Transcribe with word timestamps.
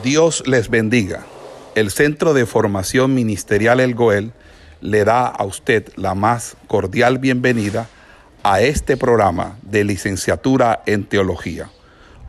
Dios 0.00 0.42
les 0.48 0.70
bendiga. 0.70 1.26
El 1.74 1.90
Centro 1.90 2.32
de 2.32 2.46
Formación 2.46 3.14
Ministerial 3.14 3.78
El 3.78 3.94
Goel 3.94 4.32
le 4.80 5.04
da 5.04 5.26
a 5.26 5.44
usted 5.44 5.92
la 5.96 6.14
más 6.14 6.56
cordial 6.66 7.18
bienvenida 7.18 7.88
a 8.42 8.62
este 8.62 8.96
programa 8.96 9.58
de 9.62 9.84
licenciatura 9.84 10.82
en 10.86 11.04
teología. 11.04 11.70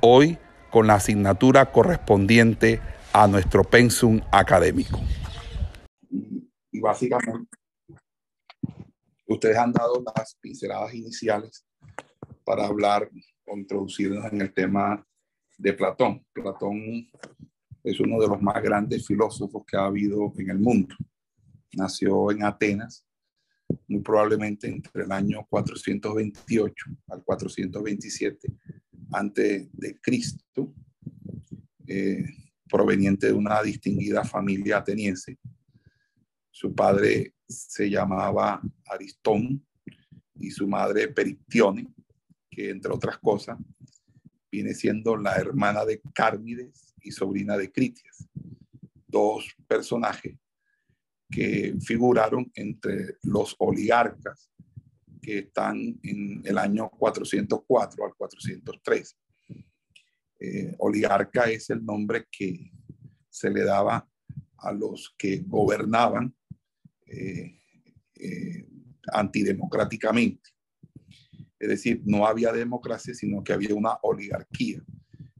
Hoy 0.02 0.38
con 0.72 0.88
la 0.88 0.96
asignatura 0.96 1.72
correspondiente 1.72 2.82
a 3.14 3.28
nuestro 3.28 3.64
pensum 3.64 4.20
académico. 4.32 5.00
Y 6.70 6.80
básicamente, 6.82 7.50
ustedes 9.26 9.58
han 9.58 9.72
dado 9.72 10.04
las 10.16 10.36
pinceladas 10.42 10.94
iniciales 10.94 11.66
para 12.44 12.68
hablar 12.68 13.10
o 13.46 13.58
introducirnos 13.58 14.26
en 14.32 14.42
el 14.42 14.54
tema 14.54 15.04
de 15.58 15.74
Platón. 15.74 16.26
Platón 16.34 17.10
es 17.84 18.00
uno 18.00 18.20
de 18.20 18.28
los 18.28 18.42
más 18.42 18.62
grandes 18.64 19.06
filósofos 19.06 19.64
que 19.66 19.76
ha 19.76 19.86
habido 19.86 20.34
en 20.38 20.50
el 20.50 20.60
mundo. 20.60 20.96
Nació 21.74 22.32
en 22.32 22.44
Atenas, 22.44 23.06
muy 23.88 24.02
probablemente 24.02 24.68
entre 24.68 25.04
el 25.04 25.12
año 25.12 25.46
428 25.50 26.86
al 27.10 27.24
427 27.24 28.48
antes 29.12 29.70
de 29.74 30.00
Cristo, 30.00 30.74
eh, 31.88 32.26
proveniente 32.70 33.28
de 33.28 33.34
una 33.34 33.62
distinguida 33.62 34.24
familia 34.24 34.78
ateniense. 34.78 35.38
Su 36.50 36.74
padre 36.74 37.34
se 37.48 37.90
llamaba 37.90 38.62
Aristón 38.86 39.66
y 40.40 40.50
su 40.50 40.68
madre 40.68 41.10
Perictione, 41.10 41.94
que 42.50 42.70
entre 42.70 42.92
otras 42.92 43.18
cosas 43.20 43.58
viene 44.52 44.74
siendo 44.74 45.18
la 45.18 45.36
hermana 45.36 45.84
de 45.84 46.02
Cármides 46.14 46.93
y 47.04 47.12
sobrina 47.12 47.58
de 47.58 47.72
Critias, 47.72 48.28
dos 49.08 49.46
personajes 49.68 50.38
que 51.30 51.76
figuraron 51.82 52.52
entre 52.56 53.18
los 53.24 53.56
oligarcas 53.60 54.52
que 55.22 55.40
están 55.40 56.00
en 56.04 56.42
el 56.44 56.58
año 56.58 56.90
404 56.90 58.06
al 58.06 58.14
403. 58.16 59.18
Eh, 60.40 60.76
oligarca 60.80 61.50
es 61.50 61.70
el 61.70 61.84
nombre 61.84 62.28
que 62.30 62.72
se 63.30 63.50
le 63.50 63.64
daba 63.64 64.08
a 64.58 64.72
los 64.74 65.16
que 65.18 65.38
gobernaban 65.46 66.36
eh, 67.06 67.60
eh, 68.16 68.68
antidemocráticamente. 69.12 70.50
Es 71.58 71.70
decir, 71.70 72.02
no 72.06 72.28
había 72.28 72.52
democracia, 72.52 73.14
sino 73.14 73.44
que 73.44 73.54
había 73.54 73.74
una 73.74 73.98
oligarquía 74.02 74.84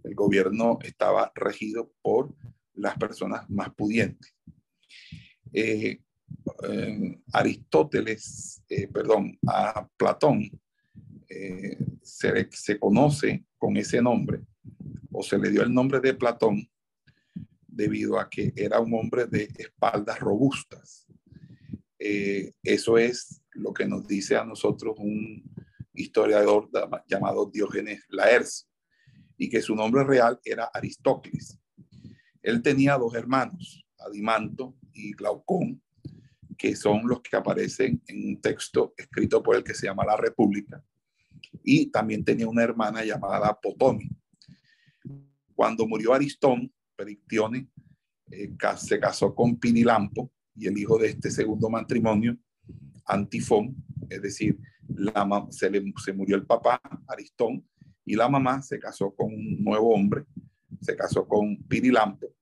el 0.04 0.16
gobierno 0.16 0.80
estaba 0.84 1.32
regido 1.36 1.92
por 2.02 2.34
las 2.74 2.98
personas 2.98 3.50
más 3.50 3.74
pudientes. 3.74 4.36
Eh, 5.52 6.02
eh, 6.68 7.20
Aristóteles, 7.32 8.64
eh, 8.70 8.88
perdón, 8.88 9.38
a 9.48 9.88
Platón 9.98 10.50
se, 12.04 12.48
se 12.52 12.80
conoce 12.80 13.46
con 13.58 13.76
ese 13.78 14.02
nombre, 14.02 14.42
o 15.12 15.24
se 15.24 15.40
le 15.40 15.50
dio 15.50 15.64
el 15.64 15.74
nombre 15.74 16.00
de 16.00 16.14
Platón, 16.14 16.70
debido 17.66 18.20
a 18.20 18.30
que 18.30 18.54
era 18.56 18.80
un 18.80 18.94
hombre 18.94 19.26
de 19.26 19.50
espaldas 19.58 20.20
robustas. 20.20 21.08
eso 21.98 22.98
es 23.00 23.42
lo 23.54 23.74
que 23.74 23.88
nos 23.88 24.06
dice 24.06 24.36
a 24.36 24.46
nosotros 24.46 24.96
un 25.00 25.44
historiador 25.94 26.70
llamado 27.08 27.50
Diógenes 27.52 28.04
Laercio 28.10 28.73
y 29.38 29.50
que 29.50 29.62
su 29.62 29.76
nombre 29.76 30.04
real 30.04 30.40
era 30.44 30.70
Aristócles. 30.74 31.60
Él 32.42 32.62
tenía 32.62 32.98
dos 32.98 33.16
hermanos, 33.16 33.86
Adimanto 34.00 34.76
y 34.94 35.14
Glaucón, 35.14 35.82
que 36.58 36.76
son 36.76 37.08
los 37.08 37.22
que 37.22 37.36
aparecen 37.36 38.02
en 38.08 38.28
un 38.28 38.42
texto 38.42 38.94
escrito 38.98 39.42
por 39.42 39.56
el 39.56 39.64
que 39.64 39.74
se 39.74 39.88
llama 39.88 40.06
La 40.06 40.18
República, 40.18 40.84
y 41.64 41.88
también 41.88 42.24
tenía 42.24 42.48
una 42.48 42.64
hermana 42.64 43.04
llamada 43.04 43.58
Potoni. 43.60 44.10
Cuando 45.56 45.88
murió 45.88 46.14
Aristón, 46.14 46.74
Perictione 46.96 47.68
eh, 48.32 48.52
se 48.78 49.00
casó 49.00 49.34
con 49.34 49.58
Pinilampo 49.58 50.32
y 50.56 50.68
el 50.68 50.78
hijo 50.78 50.98
de 50.98 51.10
este 51.10 51.32
segundo 51.32 51.70
matrimonio, 51.70 52.38
Antifón, 53.06 53.76
es 54.10 54.22
decir, 54.22 54.58
la, 54.88 55.48
se, 55.50 55.70
se 56.04 56.14
murió 56.14 56.36
el 56.36 56.46
papá, 56.46 56.82
Aristón, 57.08 57.68
y 58.06 58.16
la 58.16 58.30
mamá 58.30 58.62
se 58.62 58.80
casó 58.80 59.14
con 59.16 59.34
un 59.34 59.64
nuevo 59.64 59.94
hombre, 59.94 60.26
se 60.82 60.96
casó 60.96 61.28
con 61.28 61.58
Pirilampo 61.64 62.34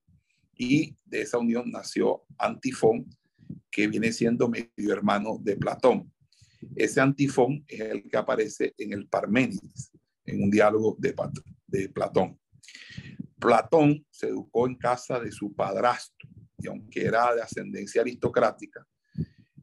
y 0.56 0.94
de 1.04 1.22
esa 1.22 1.38
unión 1.38 1.70
nació 1.70 2.22
Antifón, 2.38 3.06
que 3.70 3.86
viene 3.86 4.12
siendo 4.12 4.48
medio 4.48 4.92
hermano 4.92 5.38
de 5.40 5.56
Platón. 5.56 6.12
Ese 6.76 7.00
Antifón 7.00 7.64
es 7.66 7.80
el 7.80 8.08
que 8.08 8.16
aparece 8.16 8.74
en 8.78 8.92
el 8.92 9.08
Parménides, 9.08 9.90
en 10.24 10.42
un 10.42 10.50
diálogo 10.50 10.96
de, 10.98 11.14
Platón. 11.88 12.38
Platón 13.38 14.06
se 14.10 14.28
educó 14.28 14.66
en 14.66 14.76
casa 14.76 15.18
de 15.18 15.32
su 15.32 15.52
padrastro 15.54 16.28
y 16.58 16.68
aunque 16.68 17.04
era 17.04 17.34
de 17.34 17.42
ascendencia 17.42 18.02
aristocrática 18.02 18.86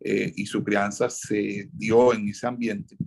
eh, 0.01 0.33
y 0.35 0.45
su 0.45 0.63
crianza 0.63 1.09
se 1.09 1.69
dio 1.71 2.13
en 2.13 2.27
ese 2.27 2.47
ambiente, 2.47 2.97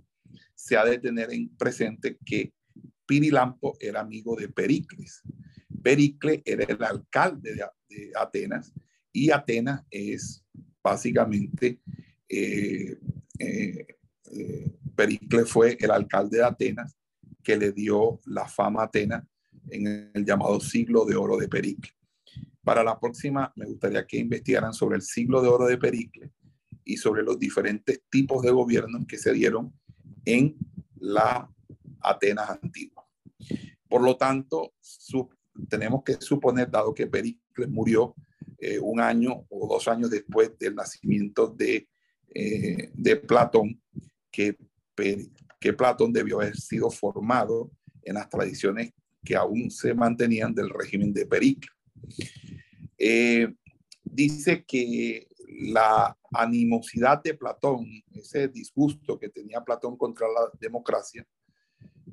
se 0.55 0.77
ha 0.77 0.85
de 0.85 0.97
tener 0.97 1.31
en 1.31 1.55
presente 1.55 2.17
que 2.25 2.53
Pirilampo 3.05 3.75
era 3.79 4.01
amigo 4.01 4.35
de 4.35 4.49
Pericles. 4.49 5.21
Pericles 5.81 6.41
era 6.45 6.63
el 6.63 6.83
alcalde 6.83 7.55
de, 7.55 7.63
Atenas 8.15 8.73
y 9.11 9.29
Atenas 9.29 9.83
es 9.91 10.43
básicamente, 10.81 11.81
eh, 12.27 12.97
eh, 13.39 13.87
eh, 14.31 14.71
Pericles 14.95 15.49
fue 15.49 15.77
el 15.79 15.91
alcalde 15.91 16.37
de 16.37 16.43
Atenas 16.43 16.97
que 17.43 17.57
le 17.57 17.71
dio 17.71 18.19
la 18.25 18.47
fama 18.47 18.81
a 18.81 18.85
Atenas 18.85 19.23
en 19.69 20.11
el 20.13 20.25
llamado 20.25 20.59
siglo 20.59 21.05
de 21.05 21.15
oro 21.15 21.37
de 21.37 21.47
Pericles. 21.47 21.93
Para 22.63 22.83
la 22.83 22.99
próxima 22.99 23.51
me 23.55 23.65
gustaría 23.65 24.05
que 24.07 24.17
investigaran 24.17 24.73
sobre 24.73 24.95
el 24.95 25.01
siglo 25.01 25.41
de 25.41 25.49
oro 25.49 25.65
de 25.65 25.77
Pericles 25.77 26.31
y 26.85 26.97
sobre 26.97 27.23
los 27.23 27.37
diferentes 27.37 28.01
tipos 28.09 28.41
de 28.41 28.51
gobierno 28.51 29.05
que 29.07 29.17
se 29.17 29.33
dieron 29.33 29.73
en 30.25 30.55
la 30.95 31.49
Atenas 32.01 32.49
antigua. 32.49 32.92
Por 33.93 34.01
lo 34.01 34.17
tanto, 34.17 34.73
tenemos 35.69 36.01
que 36.03 36.13
suponer, 36.19 36.67
dado 36.71 36.95
que 36.95 37.05
Pericles 37.05 37.69
murió 37.69 38.15
eh, 38.57 38.79
un 38.79 38.99
año 38.99 39.45
o 39.49 39.67
dos 39.67 39.87
años 39.87 40.09
después 40.09 40.57
del 40.57 40.73
nacimiento 40.73 41.45
de, 41.45 41.87
eh, 42.33 43.15
Platón, 43.27 43.79
que, 44.31 44.57
que 45.59 45.73
Platón 45.73 46.11
debió 46.11 46.39
haber 46.39 46.57
sido 46.57 46.89
formado 46.89 47.69
en 48.01 48.15
las 48.15 48.27
tradiciones 48.29 48.93
que 49.23 49.35
aún 49.35 49.69
se 49.69 49.93
mantenían 49.93 50.55
del 50.55 50.71
régimen 50.71 51.13
de 51.13 51.27
Pericles. 51.27 51.71
Eh, 52.97 53.53
dice 54.03 54.65
que 54.65 55.27
la 55.69 56.17
animosidad 56.31 57.21
de 57.21 57.35
Platón, 57.35 57.85
ese 58.11 58.47
disgusto 58.47 59.19
que 59.19 59.29
tenía 59.29 59.63
Platón 59.63 59.97
contra 59.97 60.25
la 60.27 60.49
democracia, 60.59 61.23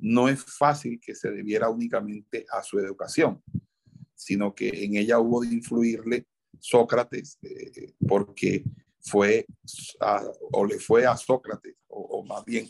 no 0.01 0.27
es 0.27 0.43
fácil 0.43 0.99
que 0.99 1.15
se 1.15 1.31
debiera 1.31 1.69
únicamente 1.69 2.45
a 2.51 2.63
su 2.63 2.79
educación, 2.79 3.41
sino 4.15 4.53
que 4.53 4.69
en 4.83 4.97
ella 4.97 5.19
hubo 5.19 5.41
de 5.41 5.47
influirle 5.47 6.27
Sócrates, 6.59 7.37
eh, 7.41 7.93
porque 8.07 8.63
fue 8.99 9.45
o 10.51 10.65
le 10.65 10.79
fue 10.79 11.05
a 11.05 11.15
Sócrates, 11.15 11.75
o, 11.87 12.23
más 12.23 12.43
bien 12.45 12.69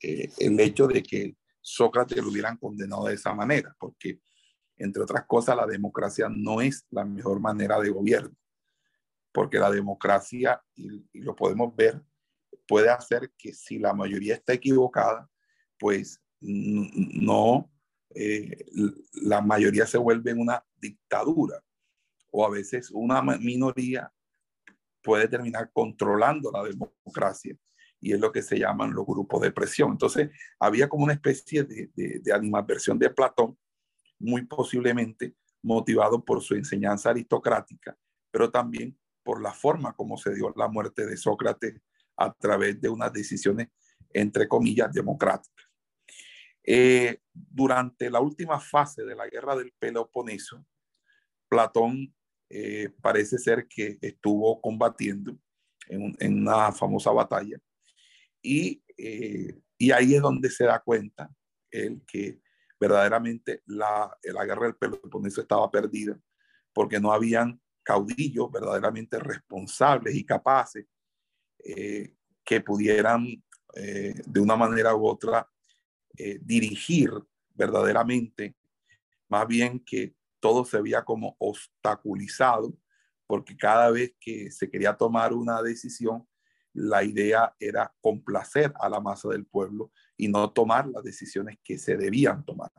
eh, 0.00 0.30
el 0.38 0.58
hecho 0.58 0.86
de 0.86 1.02
que 1.02 1.36
Sócrates 1.60 2.18
lo 2.18 2.30
hubieran 2.30 2.56
condenado 2.56 3.06
de 3.06 3.14
esa 3.14 3.34
manera, 3.34 3.74
porque 3.78 4.20
entre 4.76 5.02
otras 5.02 5.26
cosas 5.26 5.56
la 5.56 5.66
democracia 5.66 6.28
no 6.28 6.60
es 6.60 6.86
la 6.90 7.04
mejor 7.04 7.40
manera 7.40 7.78
de 7.80 7.90
gobierno, 7.90 8.34
porque 9.32 9.58
la 9.58 9.70
democracia, 9.70 10.62
y 10.74 11.20
lo 11.20 11.36
podemos 11.36 11.74
ver, 11.76 12.00
puede 12.66 12.88
hacer 12.88 13.32
que 13.36 13.52
si 13.52 13.78
la 13.78 13.92
mayoría 13.92 14.34
está 14.34 14.52
equivocada, 14.52 15.28
pues 15.78 16.20
no, 16.40 17.70
eh, 18.14 18.66
la 19.22 19.40
mayoría 19.40 19.86
se 19.86 19.98
vuelve 19.98 20.32
una 20.32 20.64
dictadura 20.80 21.62
o 22.32 22.44
a 22.44 22.50
veces 22.50 22.90
una 22.90 23.22
minoría 23.22 24.12
puede 25.02 25.28
terminar 25.28 25.70
controlando 25.72 26.50
la 26.50 26.62
democracia 26.64 27.56
y 28.00 28.12
es 28.12 28.20
lo 28.20 28.32
que 28.32 28.42
se 28.42 28.58
llaman 28.58 28.92
los 28.92 29.06
grupos 29.06 29.42
de 29.42 29.52
presión. 29.52 29.92
Entonces, 29.92 30.30
había 30.58 30.88
como 30.88 31.04
una 31.04 31.12
especie 31.12 31.64
de, 31.64 31.90
de, 31.94 32.32
animadversión 32.32 32.98
de 32.98 33.10
Platón, 33.10 33.58
muy 34.18 34.46
posiblemente 34.46 35.34
motivado 35.62 36.24
por 36.24 36.42
su 36.42 36.54
enseñanza 36.54 37.10
aristocrática, 37.10 37.96
pero 38.30 38.50
también 38.50 38.98
por 39.22 39.42
la 39.42 39.52
forma 39.52 39.92
como 39.92 40.16
se 40.16 40.34
dio 40.34 40.52
la 40.56 40.68
muerte 40.68 41.06
de 41.06 41.16
Sócrates 41.16 41.80
a 42.16 42.32
través 42.32 42.80
de 42.80 42.88
unas 42.88 43.12
decisiones, 43.12 43.68
entre 44.12 44.48
comillas, 44.48 44.92
democráticas. 44.92 45.69
Eh, 46.72 47.18
durante 47.32 48.08
la 48.08 48.20
última 48.20 48.60
fase 48.60 49.02
de 49.02 49.16
la 49.16 49.26
guerra 49.26 49.56
del 49.56 49.72
Peloponeso, 49.76 50.64
Platón 51.48 52.14
eh, 52.48 52.90
parece 53.02 53.38
ser 53.38 53.66
que 53.66 53.98
estuvo 54.00 54.60
combatiendo 54.60 55.36
en, 55.88 56.14
una 56.42 56.70
famosa 56.70 57.10
batalla 57.10 57.58
y, 58.40 58.84
y, 58.96 59.90
ahí 59.90 60.14
es 60.14 60.22
donde 60.22 60.48
se 60.48 60.64
da 60.64 60.78
cuenta 60.78 61.28
el 61.72 62.02
que 62.06 62.40
verdaderamente 62.78 63.62
la, 63.66 64.16
la 64.22 64.44
guerra 64.44 64.66
del 64.66 64.76
Peloponeso 64.76 65.40
estaba 65.40 65.68
perdida 65.72 66.16
porque 66.72 67.00
no 67.00 67.12
habían 67.12 67.60
caudillos 67.82 68.48
verdaderamente 68.52 69.18
responsables 69.18 70.14
y 70.14 70.24
capaces 70.24 70.86
eh, 71.64 72.14
que 72.44 72.60
pudieran 72.60 73.26
eh, 73.74 74.14
de 74.24 74.40
una 74.40 74.54
manera 74.54 74.94
u 74.94 75.04
otra 75.04 75.49
eh, 76.16 76.38
dirigir 76.42 77.10
verdaderamente, 77.54 78.56
más 79.28 79.46
bien 79.46 79.80
que 79.80 80.14
todo 80.40 80.64
se 80.64 80.80
veía 80.80 81.04
como 81.04 81.36
obstaculizado, 81.38 82.76
porque 83.26 83.56
cada 83.56 83.90
vez 83.90 84.14
que 84.18 84.50
se 84.50 84.68
quería 84.68 84.96
tomar 84.96 85.32
una 85.32 85.62
decisión, 85.62 86.26
la 86.72 87.04
idea 87.04 87.54
era 87.58 87.92
complacer 88.00 88.72
a 88.80 88.88
la 88.88 89.00
masa 89.00 89.28
del 89.28 89.46
pueblo 89.46 89.92
y 90.16 90.28
no 90.28 90.50
tomar 90.52 90.88
las 90.88 91.02
decisiones 91.02 91.58
que 91.62 91.78
se 91.78 91.96
debían 91.96 92.44
tomar. 92.44 92.70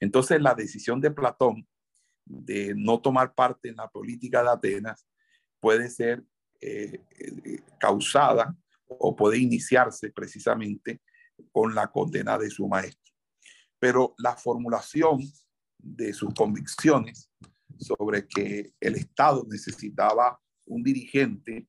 Entonces 0.00 0.40
la 0.40 0.54
decisión 0.54 1.00
de 1.00 1.10
Platón 1.10 1.66
de 2.24 2.74
no 2.76 3.00
tomar 3.00 3.34
parte 3.34 3.68
en 3.68 3.76
la 3.76 3.88
política 3.88 4.42
de 4.42 4.50
Atenas 4.50 5.06
puede 5.60 5.88
ser 5.88 6.22
eh, 6.60 7.00
eh, 7.18 7.60
causada 7.78 8.56
o 8.86 9.16
puede 9.16 9.38
iniciarse 9.38 10.10
precisamente 10.10 11.00
con 11.50 11.74
la 11.74 11.88
condena 11.88 12.38
de 12.38 12.50
su 12.50 12.68
maestro. 12.68 13.12
Pero 13.78 14.14
la 14.18 14.36
formulación 14.36 15.20
de 15.78 16.12
sus 16.12 16.32
convicciones 16.34 17.30
sobre 17.78 18.26
que 18.28 18.74
el 18.80 18.94
Estado 18.94 19.44
necesitaba 19.48 20.40
un 20.66 20.82
dirigente 20.82 21.68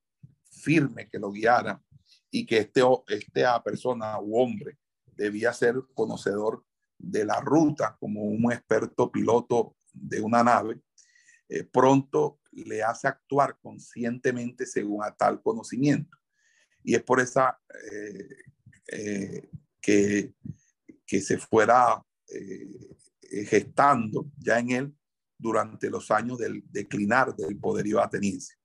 firme 0.52 1.10
que 1.10 1.18
lo 1.18 1.32
guiara 1.32 1.82
y 2.30 2.46
que 2.46 2.60
este, 2.60 2.82
esta 3.08 3.64
persona 3.64 4.20
u 4.20 4.40
hombre 4.40 4.78
debía 5.16 5.54
ser 5.54 5.76
conocedor 5.94 6.66
de 6.98 7.26
la 7.26 7.40
ruta 7.42 7.98
como 8.00 8.24
un 8.24 8.52
experto 8.52 9.12
piloto 9.12 9.76
de 9.92 10.22
una 10.22 10.44
nave, 10.44 10.82
eh, 11.50 11.64
pronto 11.64 12.40
le 12.52 12.84
hace 12.84 13.08
actuar 13.08 13.58
conscientemente 13.60 14.66
según 14.66 15.04
a 15.04 15.16
tal 15.16 15.42
conocimiento. 15.42 16.18
Y 16.84 16.96
es 16.96 17.04
por 17.04 17.20
esa 17.20 17.60
eh, 17.92 18.28
eh, 18.88 19.50
que, 19.84 20.34
que 21.06 21.22
se 21.22 21.38
fuera 21.38 22.02
gestando 23.30 24.32
ya 24.40 24.58
en 24.58 24.72
él 24.72 24.96
durante 25.38 25.90
los 25.90 26.10
años 26.10 26.40
del 26.40 26.64
declinar 26.72 27.36
del 27.36 27.60
poderío 27.60 28.02
ateniense. 28.02 28.56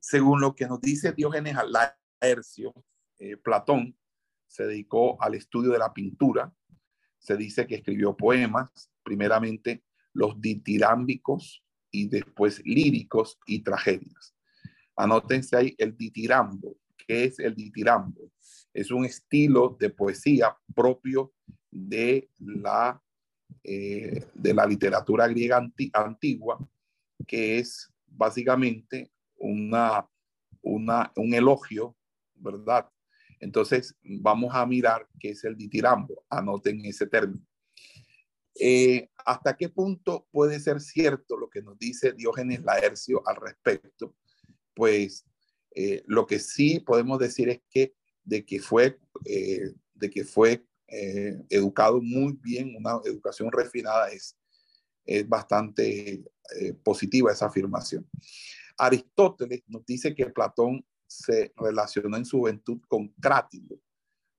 Según 0.00 0.40
lo 0.40 0.54
que 0.54 0.66
nos 0.66 0.80
dice 0.80 1.12
Diógenes 1.12 1.56
Laercio, 2.20 2.74
Platón 3.42 3.96
se 4.46 4.66
dedicó 4.66 5.22
al 5.22 5.34
estudio 5.34 5.72
de 5.72 5.78
la 5.78 5.92
pintura. 5.92 6.52
Se 7.18 7.36
dice 7.36 7.66
que 7.66 7.76
escribió 7.76 8.16
poemas, 8.16 8.90
primeramente 9.02 9.84
los 10.12 10.40
ditirámbicos 10.40 11.64
y 11.90 12.08
después 12.08 12.60
líricos 12.64 13.38
y 13.46 13.62
tragedias. 13.62 14.34
Anótense 14.96 15.56
ahí 15.56 15.74
el 15.78 15.96
ditirambo. 15.96 16.76
¿Qué 16.96 17.24
es 17.24 17.38
el 17.38 17.54
ditirambo? 17.54 18.32
Es 18.78 18.92
un 18.92 19.04
estilo 19.04 19.76
de 19.80 19.90
poesía 19.90 20.56
propio 20.72 21.32
de 21.68 22.30
la, 22.38 23.02
eh, 23.64 24.24
de 24.32 24.54
la 24.54 24.64
literatura 24.66 25.26
griega 25.26 25.60
antigua, 25.94 26.58
que 27.26 27.58
es 27.58 27.92
básicamente 28.06 29.10
una, 29.34 30.08
una, 30.62 31.12
un 31.16 31.34
elogio, 31.34 31.96
¿verdad? 32.36 32.88
Entonces, 33.40 33.96
vamos 34.04 34.54
a 34.54 34.64
mirar 34.64 35.08
qué 35.18 35.30
es 35.30 35.42
el 35.42 35.56
ditirambo. 35.56 36.24
Anoten 36.30 36.84
ese 36.84 37.08
término. 37.08 37.44
Eh, 38.60 39.08
¿Hasta 39.24 39.56
qué 39.56 39.70
punto 39.70 40.28
puede 40.30 40.60
ser 40.60 40.80
cierto 40.80 41.36
lo 41.36 41.50
que 41.50 41.62
nos 41.62 41.76
dice 41.80 42.12
Diógenes 42.12 42.62
Laercio 42.62 43.26
al 43.26 43.36
respecto? 43.36 44.14
Pues 44.72 45.26
eh, 45.74 46.04
lo 46.06 46.28
que 46.28 46.38
sí 46.38 46.78
podemos 46.78 47.18
decir 47.18 47.48
es 47.48 47.60
que 47.68 47.97
de 48.28 48.44
que 48.44 48.60
fue, 48.60 48.98
eh, 49.24 49.72
de 49.94 50.10
que 50.10 50.24
fue 50.24 50.64
educado 51.50 52.00
muy 52.00 52.32
bien, 52.40 52.74
una 52.74 52.98
educación 53.04 53.52
refinada, 53.52 54.08
es, 54.08 54.38
es 55.04 55.28
bastante 55.28 56.24
positiva 56.82 57.30
esa 57.30 57.44
afirmación. 57.44 58.08
Aristóteles 58.78 59.64
nos 59.66 59.84
dice 59.84 60.14
que 60.14 60.30
Platón 60.30 60.82
se 61.06 61.52
relacionó 61.56 62.16
en 62.16 62.24
su 62.24 62.38
juventud 62.38 62.80
con 62.88 63.08
Crátilo. 63.20 63.78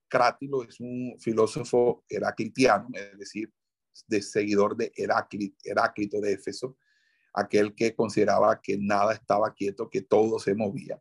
Crátilo 0.08 0.64
es 0.64 0.80
un 0.80 1.14
filósofo 1.20 2.04
heraclitiano, 2.08 2.88
es 2.94 3.16
decir, 3.16 3.52
de 4.06 4.22
seguidor 4.22 4.76
de 4.76 4.92
Heráclito, 4.96 6.20
de 6.20 6.32
Éfeso, 6.32 6.76
aquel 7.32 7.74
que 7.74 7.94
consideraba 7.94 8.60
que 8.60 8.76
nada 8.78 9.12
estaba 9.14 9.54
quieto, 9.54 9.88
que 9.88 10.02
todo 10.02 10.38
se 10.38 10.54
movía. 10.54 11.00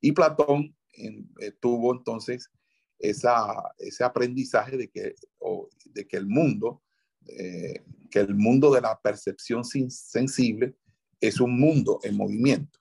Y 0.00 0.12
Platón 0.12 0.76
eh, 0.96 1.52
tuvo 1.60 1.94
entonces 1.94 2.50
ese 2.98 4.04
aprendizaje 4.04 4.76
de 4.76 4.88
que, 4.88 5.14
de 5.86 6.06
que 6.06 6.16
el 6.16 6.26
mundo, 6.26 6.82
eh, 7.26 7.82
que 8.10 8.20
el 8.20 8.34
mundo 8.34 8.72
de 8.72 8.80
la 8.80 8.98
percepción 9.00 9.64
sensible 9.64 10.74
es 11.20 11.40
un 11.40 11.58
mundo 11.58 12.00
en 12.02 12.16
movimiento, 12.16 12.78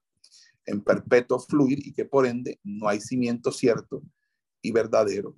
en 0.66 0.82
perpetuo 0.82 1.40
fluir 1.40 1.86
y 1.86 1.94
que 1.94 2.06
por 2.06 2.26
ende 2.26 2.60
no 2.64 2.88
hay 2.88 3.02
cimiento 3.02 3.52
cierto 3.52 4.02
y 4.62 4.72
verdadero 4.72 5.36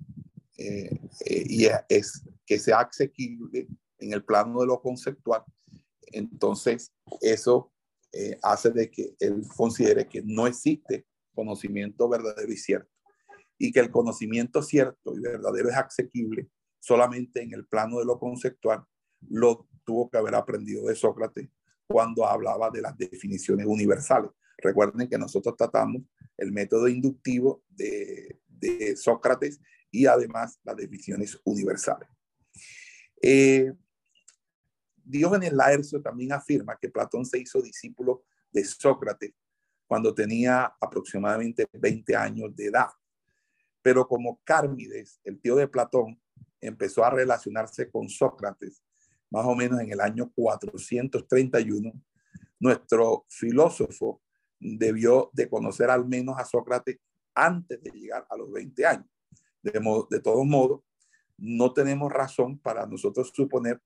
eh, 0.58 0.98
y 1.24 1.66
es 1.88 2.22
que 2.44 2.58
sea 2.58 2.80
asequible 2.80 3.66
en 3.98 4.12
el 4.12 4.24
plano 4.24 4.60
de 4.60 4.66
lo 4.66 4.80
conceptual, 4.80 5.42
entonces 6.12 6.92
eso 7.20 7.72
eh, 8.12 8.38
hace 8.42 8.70
de 8.70 8.90
que 8.90 9.14
él 9.20 9.42
considere 9.54 10.06
que 10.06 10.22
no 10.22 10.46
existe 10.46 11.06
conocimiento 11.36 12.08
verdadero 12.08 12.52
y 12.52 12.56
cierto, 12.56 12.90
y 13.58 13.70
que 13.70 13.78
el 13.78 13.90
conocimiento 13.92 14.62
cierto 14.62 15.14
y 15.16 15.20
verdadero 15.20 15.68
es 15.68 15.76
asequible 15.76 16.48
solamente 16.80 17.42
en 17.42 17.52
el 17.52 17.66
plano 17.66 17.98
de 17.98 18.04
lo 18.04 18.18
conceptual, 18.18 18.84
lo 19.28 19.68
tuvo 19.84 20.10
que 20.10 20.18
haber 20.18 20.34
aprendido 20.34 20.86
de 20.86 20.94
Sócrates 20.94 21.48
cuando 21.86 22.26
hablaba 22.26 22.70
de 22.70 22.82
las 22.82 22.96
definiciones 22.96 23.66
universales. 23.66 24.30
Recuerden 24.58 25.08
que 25.08 25.18
nosotros 25.18 25.56
tratamos 25.56 26.02
el 26.36 26.52
método 26.52 26.88
inductivo 26.88 27.62
de, 27.68 28.40
Sócrates 28.96 29.60
y 29.90 30.06
además 30.06 30.58
las 30.64 30.76
definiciones 30.76 31.40
universales. 31.44 32.08
Eh, 33.22 33.72
Diógenes 35.04 35.52
Laercio 35.52 36.02
también 36.02 36.32
afirma 36.32 36.76
que 36.80 36.88
Platón 36.88 37.24
se 37.24 37.38
hizo 37.38 37.62
discípulo 37.62 38.24
de 38.50 38.64
Sócrates 38.64 39.34
cuando 39.86 40.14
tenía 40.14 40.74
aproximadamente 40.80 41.66
20 41.72 42.16
años 42.16 42.54
de 42.56 42.66
edad. 42.66 42.88
Pero 43.82 44.06
como 44.06 44.40
Cármides, 44.44 45.20
el 45.24 45.40
tío 45.40 45.56
de 45.56 45.68
Platón, 45.68 46.20
empezó 46.60 47.04
a 47.04 47.10
relacionarse 47.10 47.90
con 47.90 48.08
Sócrates 48.08 48.82
más 49.30 49.44
o 49.44 49.54
menos 49.54 49.80
en 49.80 49.92
el 49.92 50.00
año 50.00 50.30
431, 50.34 51.92
nuestro 52.60 53.26
filósofo 53.28 54.22
debió 54.58 55.30
de 55.32 55.48
conocer 55.48 55.90
al 55.90 56.06
menos 56.06 56.36
a 56.38 56.44
Sócrates 56.44 56.98
antes 57.34 57.82
de 57.82 57.90
llegar 57.90 58.26
a 58.30 58.36
los 58.36 58.50
20 58.50 58.86
años. 58.86 59.06
De, 59.62 59.72
de 60.10 60.20
todos 60.20 60.46
modos, 60.46 60.82
no 61.36 61.72
tenemos 61.72 62.10
razón 62.12 62.58
para 62.58 62.86
nosotros 62.86 63.32
suponer 63.34 63.80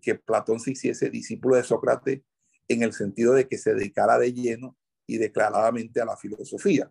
que 0.00 0.14
Platón 0.14 0.58
se 0.60 0.72
hiciese 0.72 1.10
discípulo 1.10 1.56
de 1.56 1.62
Sócrates 1.62 2.22
en 2.68 2.82
el 2.82 2.92
sentido 2.92 3.34
de 3.34 3.46
que 3.46 3.58
se 3.58 3.74
dedicara 3.74 4.18
de 4.18 4.32
lleno 4.32 4.76
y 5.06 5.18
declaradamente 5.18 6.00
a 6.00 6.04
la 6.04 6.16
filosofía, 6.16 6.90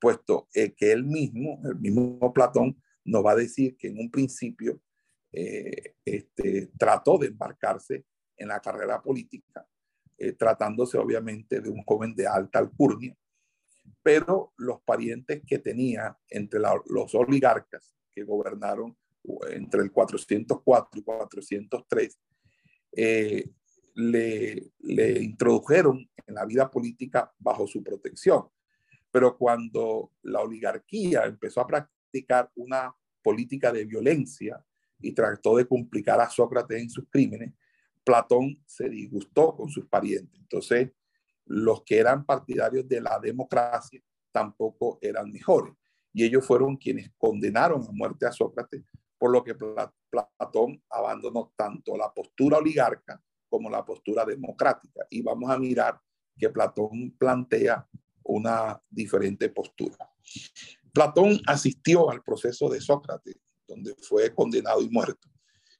puesto 0.00 0.48
eh, 0.54 0.72
que 0.74 0.92
él 0.92 1.04
mismo, 1.04 1.60
el 1.64 1.76
mismo 1.76 2.32
Platón, 2.32 2.80
nos 3.04 3.24
va 3.24 3.32
a 3.32 3.36
decir 3.36 3.76
que 3.76 3.88
en 3.88 3.98
un 3.98 4.10
principio 4.10 4.80
eh, 5.32 5.94
este, 6.04 6.70
trató 6.78 7.18
de 7.18 7.28
embarcarse 7.28 8.04
en 8.36 8.48
la 8.48 8.60
carrera 8.60 9.02
política, 9.02 9.66
eh, 10.16 10.32
tratándose 10.32 10.98
obviamente 10.98 11.60
de 11.60 11.70
un 11.70 11.82
joven 11.82 12.14
de 12.14 12.26
alta 12.26 12.58
alcurnia, 12.58 13.16
pero 14.02 14.52
los 14.56 14.80
parientes 14.82 15.42
que 15.46 15.58
tenía 15.58 16.16
entre 16.28 16.60
los 16.86 17.14
oligarcas 17.14 17.94
que 18.14 18.22
gobernaron 18.22 18.96
entre 19.50 19.82
el 19.82 19.92
404 19.92 21.00
y 21.00 21.02
403 21.02 22.18
eh, 22.92 23.50
le, 24.00 24.72
le 24.80 25.22
introdujeron 25.22 26.08
en 26.26 26.34
la 26.34 26.44
vida 26.44 26.70
política 26.70 27.32
bajo 27.38 27.66
su 27.66 27.82
protección. 27.82 28.48
Pero 29.10 29.36
cuando 29.36 30.12
la 30.22 30.40
oligarquía 30.40 31.24
empezó 31.24 31.60
a 31.60 31.66
practicar 31.66 32.50
una 32.54 32.94
política 33.22 33.72
de 33.72 33.84
violencia 33.84 34.64
y 35.00 35.12
trató 35.12 35.56
de 35.56 35.66
complicar 35.66 36.20
a 36.20 36.30
Sócrates 36.30 36.80
en 36.80 36.90
sus 36.90 37.06
crímenes, 37.10 37.52
Platón 38.04 38.62
se 38.66 38.88
disgustó 38.88 39.56
con 39.56 39.68
sus 39.68 39.86
parientes. 39.86 40.40
Entonces, 40.40 40.90
los 41.46 41.82
que 41.82 41.98
eran 41.98 42.24
partidarios 42.24 42.88
de 42.88 43.00
la 43.00 43.18
democracia 43.18 44.00
tampoco 44.32 44.98
eran 45.02 45.30
mejores. 45.30 45.74
Y 46.12 46.24
ellos 46.24 46.46
fueron 46.46 46.76
quienes 46.76 47.10
condenaron 47.18 47.82
a 47.82 47.92
muerte 47.92 48.26
a 48.26 48.32
Sócrates, 48.32 48.84
por 49.18 49.30
lo 49.30 49.44
que 49.44 49.54
Platón 49.54 50.82
abandonó 50.88 51.52
tanto 51.56 51.96
la 51.96 52.12
postura 52.12 52.58
oligarca 52.58 53.20
como 53.50 53.68
la 53.68 53.84
postura 53.84 54.24
democrática. 54.24 55.06
Y 55.10 55.20
vamos 55.20 55.50
a 55.50 55.58
mirar 55.58 56.00
que 56.38 56.48
Platón 56.48 57.14
plantea 57.18 57.86
una 58.22 58.80
diferente 58.88 59.50
postura. 59.50 60.10
Platón 60.92 61.40
asistió 61.46 62.10
al 62.10 62.22
proceso 62.22 62.68
de 62.68 62.80
Sócrates, 62.80 63.36
donde 63.66 63.94
fue 64.00 64.34
condenado 64.34 64.80
y 64.80 64.88
muerto, 64.88 65.28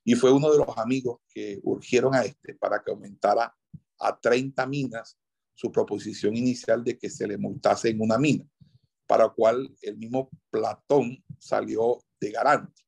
y 0.04 0.14
fue 0.14 0.32
uno 0.32 0.50
de 0.50 0.58
los 0.58 0.76
amigos 0.76 1.20
que 1.28 1.60
urgieron 1.62 2.14
a 2.14 2.22
este 2.22 2.54
para 2.54 2.82
que 2.82 2.90
aumentara 2.90 3.54
a 3.98 4.18
30 4.18 4.66
minas 4.66 5.18
su 5.54 5.70
proposición 5.70 6.36
inicial 6.36 6.82
de 6.82 6.98
que 6.98 7.10
se 7.10 7.26
le 7.26 7.36
multase 7.36 7.90
en 7.90 8.00
una 8.00 8.18
mina, 8.18 8.44
para 9.06 9.24
lo 9.24 9.34
cual 9.34 9.74
el 9.82 9.98
mismo 9.98 10.30
Platón 10.50 11.22
salió 11.38 11.98
de 12.18 12.30
garante. 12.30 12.82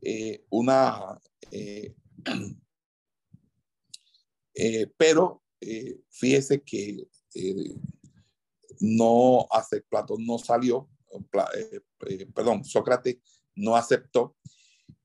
Eh, 0.00 0.44
una, 0.50 1.18
eh, 1.50 1.94
eh, 4.62 4.86
pero 4.96 5.42
fíjese 6.08 6.62
que 6.62 7.06
no 8.80 9.46
hace, 9.50 9.82
Platón 9.82 10.24
no 10.24 10.38
salió, 10.38 10.88
perdón, 12.34 12.64
Sócrates 12.64 13.18
no 13.54 13.76
aceptó 13.76 14.36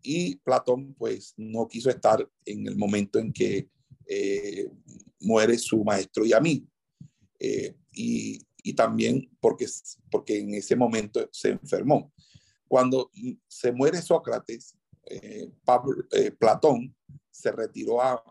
y 0.02 0.36
Platón 0.38 0.94
pues 0.94 1.34
no 1.36 1.68
quiso 1.68 1.90
estar 1.90 2.30
en 2.46 2.68
el 2.68 2.78
momento 2.78 3.20
en 3.20 3.34
que 3.34 3.70
muere 5.20 5.58
su 5.58 5.84
maestro 5.84 6.26
y 6.26 6.34
amigo. 6.34 6.68
Eh, 7.40 7.76
y, 7.92 8.40
y, 8.64 8.74
también 8.74 9.30
porque, 9.40 9.68
porque 10.10 10.40
en 10.40 10.54
ese 10.54 10.76
momento 10.76 11.28
se 11.32 11.50
enfermó. 11.50 12.14
Cuando 12.68 13.12
se 13.48 13.72
muere 13.72 14.02
Sócrates, 14.02 14.76
eh, 15.06 15.52
eh, 16.12 16.32
Platón 16.32 16.96
se 17.30 17.52
retiró 17.52 18.02
a, 18.02 18.24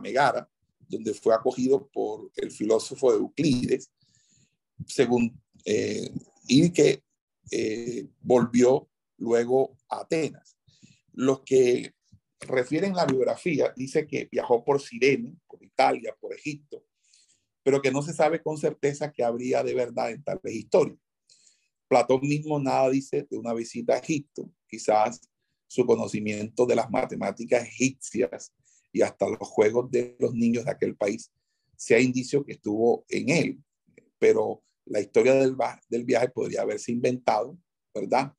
Megara, 0.00 0.48
donde 0.92 1.14
fue 1.14 1.34
acogido 1.34 1.88
por 1.88 2.30
el 2.36 2.50
filósofo 2.50 3.12
Euclides, 3.12 3.90
según, 4.86 5.42
y 6.46 6.70
que 6.70 7.02
volvió 8.20 8.88
luego 9.16 9.76
a 9.88 10.00
Atenas. 10.00 10.56
Los 11.12 11.40
que 11.42 11.94
refieren 12.40 12.94
la 12.94 13.06
biografía 13.06 13.72
dice 13.74 14.06
que 14.06 14.28
viajó 14.30 14.64
por 14.64 14.80
Sirene, 14.80 15.34
por 15.46 15.64
Italia, 15.64 16.14
por 16.20 16.34
Egipto, 16.34 16.84
pero 17.62 17.80
que 17.80 17.90
no 17.90 18.02
se 18.02 18.12
sabe 18.12 18.42
con 18.42 18.58
certeza 18.58 19.12
que 19.12 19.24
habría 19.24 19.62
de 19.62 19.74
verdad 19.74 20.10
en 20.10 20.22
tales 20.22 20.52
historias. 20.52 20.98
Platón 21.88 22.20
mismo 22.22 22.58
nada 22.58 22.90
dice 22.90 23.26
de 23.30 23.38
una 23.38 23.54
visita 23.54 23.94
a 23.94 23.98
Egipto, 23.98 24.50
quizás 24.66 25.20
su 25.68 25.86
conocimiento 25.86 26.66
de 26.66 26.76
las 26.76 26.90
matemáticas 26.90 27.66
egipcias 27.66 28.52
y 28.92 29.02
hasta 29.02 29.28
los 29.28 29.48
juegos 29.48 29.90
de 29.90 30.16
los 30.18 30.34
niños 30.34 30.64
de 30.64 30.70
aquel 30.70 30.96
país 30.96 31.32
sea 31.76 31.98
indicio 31.98 32.44
que 32.44 32.52
estuvo 32.52 33.04
en 33.08 33.30
él, 33.30 33.58
pero 34.18 34.62
la 34.84 35.00
historia 35.00 35.34
del, 35.34 36.04
viaje 36.04 36.28
podría 36.28 36.62
haberse 36.62 36.92
inventado, 36.92 37.58
¿verdad? 37.94 38.32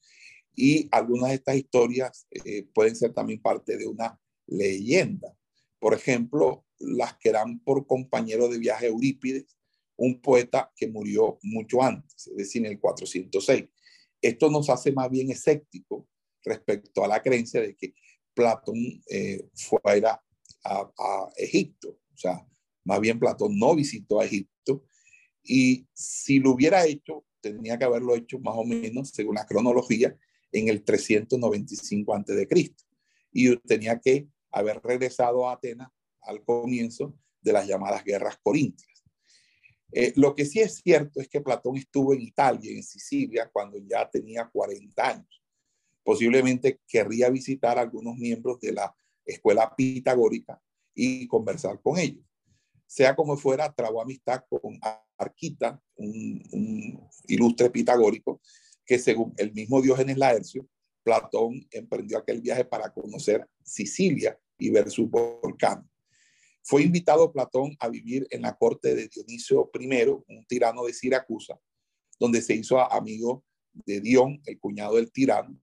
Y 0.56 0.88
algunas 0.92 1.30
de 1.30 1.36
estas 1.36 1.56
historias 1.56 2.28
eh, 2.32 2.64
pueden 2.74 2.96
ser 2.96 3.14
también 3.14 3.42
parte 3.42 3.78
de 3.78 3.88
una 3.88 4.20
leyenda. 4.48 5.36
Por 5.80 5.94
ejemplo, 5.94 6.66
las 6.80 7.18
que 7.18 7.32
dan 7.32 7.60
por 7.60 7.88
compañero 7.88 8.48
de 8.48 8.60
viaje 8.60 8.88
Eurípides, 8.88 9.58
un 9.96 10.22
poeta 10.22 10.72
que 10.76 10.88
murió 10.88 11.40
mucho 11.44 11.82
antes, 11.82 12.28
es 12.28 12.36
decir, 12.36 12.66
en 12.66 12.74
el 12.74 12.80
406. 12.80 13.66
Esto 14.22 14.50
nos 14.50 14.70
hace 14.70 14.92
más 14.92 15.10
bien 15.10 15.32
escéptico 15.32 16.08
respecto 16.44 17.04
a 17.04 17.08
la 17.08 17.22
creencia 17.22 17.62
de 17.62 17.76
que 17.76 17.94
Platón 18.34 18.76
eh, 19.10 19.48
fuera 19.54 20.22
a, 20.64 21.30
Egipto. 21.38 21.90
O 21.90 22.18
sea, 22.18 22.46
más 22.84 23.00
bien 23.00 23.20
Platón 23.20 23.58
no 23.58 23.76
visitó 23.76 24.20
a 24.20 24.26
Egipto 24.26 24.86
y 25.44 25.88
si 25.94 26.40
lo 26.40 26.52
hubiera 26.52 26.86
hecho, 26.86 27.26
tenía 27.42 27.78
que 27.78 27.86
haberlo 27.86 28.16
hecho 28.16 28.40
más 28.40 28.56
o 28.56 28.64
menos, 28.64 29.10
según 29.10 29.36
la 29.36 29.46
cronología, 29.46 30.18
en 30.52 30.70
el 30.70 30.84
395 30.84 32.16
a.C. 32.16 32.74
Y 33.32 33.58
tenía 33.58 34.00
que 34.00 34.28
haber 34.52 34.82
regresado 34.82 35.48
a 35.48 35.54
Atenas 35.54 35.90
al 36.22 36.44
comienzo 36.44 37.18
de 37.42 37.54
las 37.54 37.68
llamadas 37.68 38.04
guerras 38.04 38.38
corintias. 38.42 38.94
Eh, 39.92 40.14
lo 40.16 40.34
que 40.34 40.46
sí 40.46 40.60
es 40.60 40.82
cierto 40.84 41.20
es 41.20 41.28
que 41.28 41.42
Platón 41.42 41.78
estuvo 41.78 42.14
en 42.14 42.22
Italia, 42.22 42.72
en 42.72 42.84
Sicilia, 42.84 43.50
cuando 43.52 43.78
ya 43.78 44.10
tenía 44.10 44.50
40 44.52 45.08
años. 45.08 45.44
Posiblemente 46.04 46.80
querría 46.88 47.30
visitar 47.30 47.78
a 47.78 47.82
algunos 47.82 48.16
miembros 48.18 48.60
de 48.60 48.74
la 48.74 48.96
escuela 49.26 49.74
pitagórica 49.76 50.62
y 50.94 51.28
conversar 51.28 51.82
con 51.82 51.98
ellos. 51.98 52.24
Sea 52.86 53.16
como 53.16 53.38
fuera, 53.38 53.74
trabó 53.74 54.02
amistad 54.02 54.44
con 54.50 54.80
Arquita, 55.18 55.82
un, 55.96 56.44
un 56.52 57.10
ilustre 57.28 57.70
pitagórico, 57.70 58.42
que 58.86 59.00
según 59.00 59.34
el 59.38 59.54
mismo 59.54 59.82
Diógenes 59.82 60.18
Laercio, 60.18 60.68
Platón 61.04 61.68
emprendió 61.72 62.18
aquel 62.18 62.42
viaje 62.42 62.66
para 62.66 62.92
conocer 62.94 63.48
Sicilia 63.64 64.40
y 64.58 64.70
ver 64.70 64.90
su 64.90 65.08
volcán. 65.08 65.90
Fue 66.64 66.82
invitado 66.82 67.32
Platón 67.34 67.76
a 67.80 67.90
vivir 67.90 68.26
en 68.30 68.44
la 68.44 68.56
corte 68.56 68.96
de 68.96 69.10
Dionisio 69.10 69.70
I, 69.78 70.08
un 70.08 70.46
tirano 70.48 70.86
de 70.86 70.94
Siracusa, 70.94 71.60
donde 72.20 72.42
se 72.42 72.56
hizo 72.56 72.80
amigo 72.80 73.44
de 73.74 74.00
Dion, 74.00 74.42
el 74.46 74.60
cuñado 74.60 74.96
del 74.96 75.12
tirano. 75.12 75.60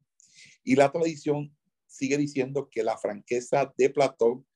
Y 0.62 0.76
la 0.76 0.92
tradición 0.92 1.56
sigue 1.90 2.16
diciendo 2.16 2.68
que 2.70 2.82
la 2.82 2.96
franqueza 2.96 3.72
de 3.76 3.90
Platón 3.90 4.46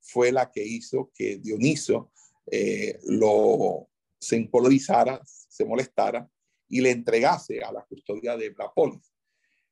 fue 0.00 0.30
la 0.30 0.50
que 0.50 0.62
hizo 0.64 1.10
que 1.14 1.38
Dionisio 1.38 2.12
eh, 2.50 2.98
lo 3.04 3.88
se 4.18 4.36
encolorizara, 4.36 5.20
se 5.24 5.64
molestara 5.64 6.28
y 6.68 6.80
le 6.80 6.90
entregase 6.90 7.60
a 7.62 7.72
la 7.72 7.84
custodia 7.84 8.36
de 8.36 8.54
la 8.56 8.72
polis, 8.72 9.12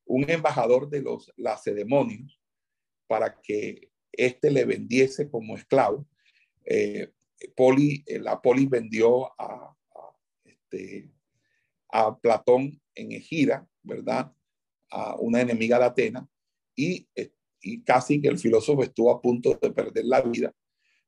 un 0.06 0.28
embajador 0.28 0.88
de 0.88 1.02
los 1.02 1.32
lacedemonios, 1.36 2.40
para 3.06 3.40
que 3.40 3.90
éste 4.12 4.50
le 4.50 4.64
vendiese 4.64 5.30
como 5.30 5.56
esclavo 5.56 6.06
eh, 6.64 7.12
Poli, 7.56 8.02
eh, 8.06 8.18
la 8.18 8.40
Poli 8.40 8.66
vendió 8.66 9.32
a, 9.40 9.74
este, 10.44 11.10
a 11.88 12.16
Platón 12.18 12.80
en 12.94 13.12
Egira, 13.12 13.66
¿verdad? 13.82 14.32
A 14.90 15.16
una 15.16 15.40
enemiga 15.40 15.78
de 15.78 15.84
Atenas 15.84 16.24
y, 16.74 17.08
eh, 17.14 17.32
y 17.60 17.82
casi 17.82 18.20
que 18.20 18.28
el 18.28 18.38
filósofo 18.38 18.82
estuvo 18.82 19.10
a 19.10 19.20
punto 19.20 19.58
de 19.60 19.70
perder 19.70 20.04
la 20.04 20.22
vida, 20.22 20.54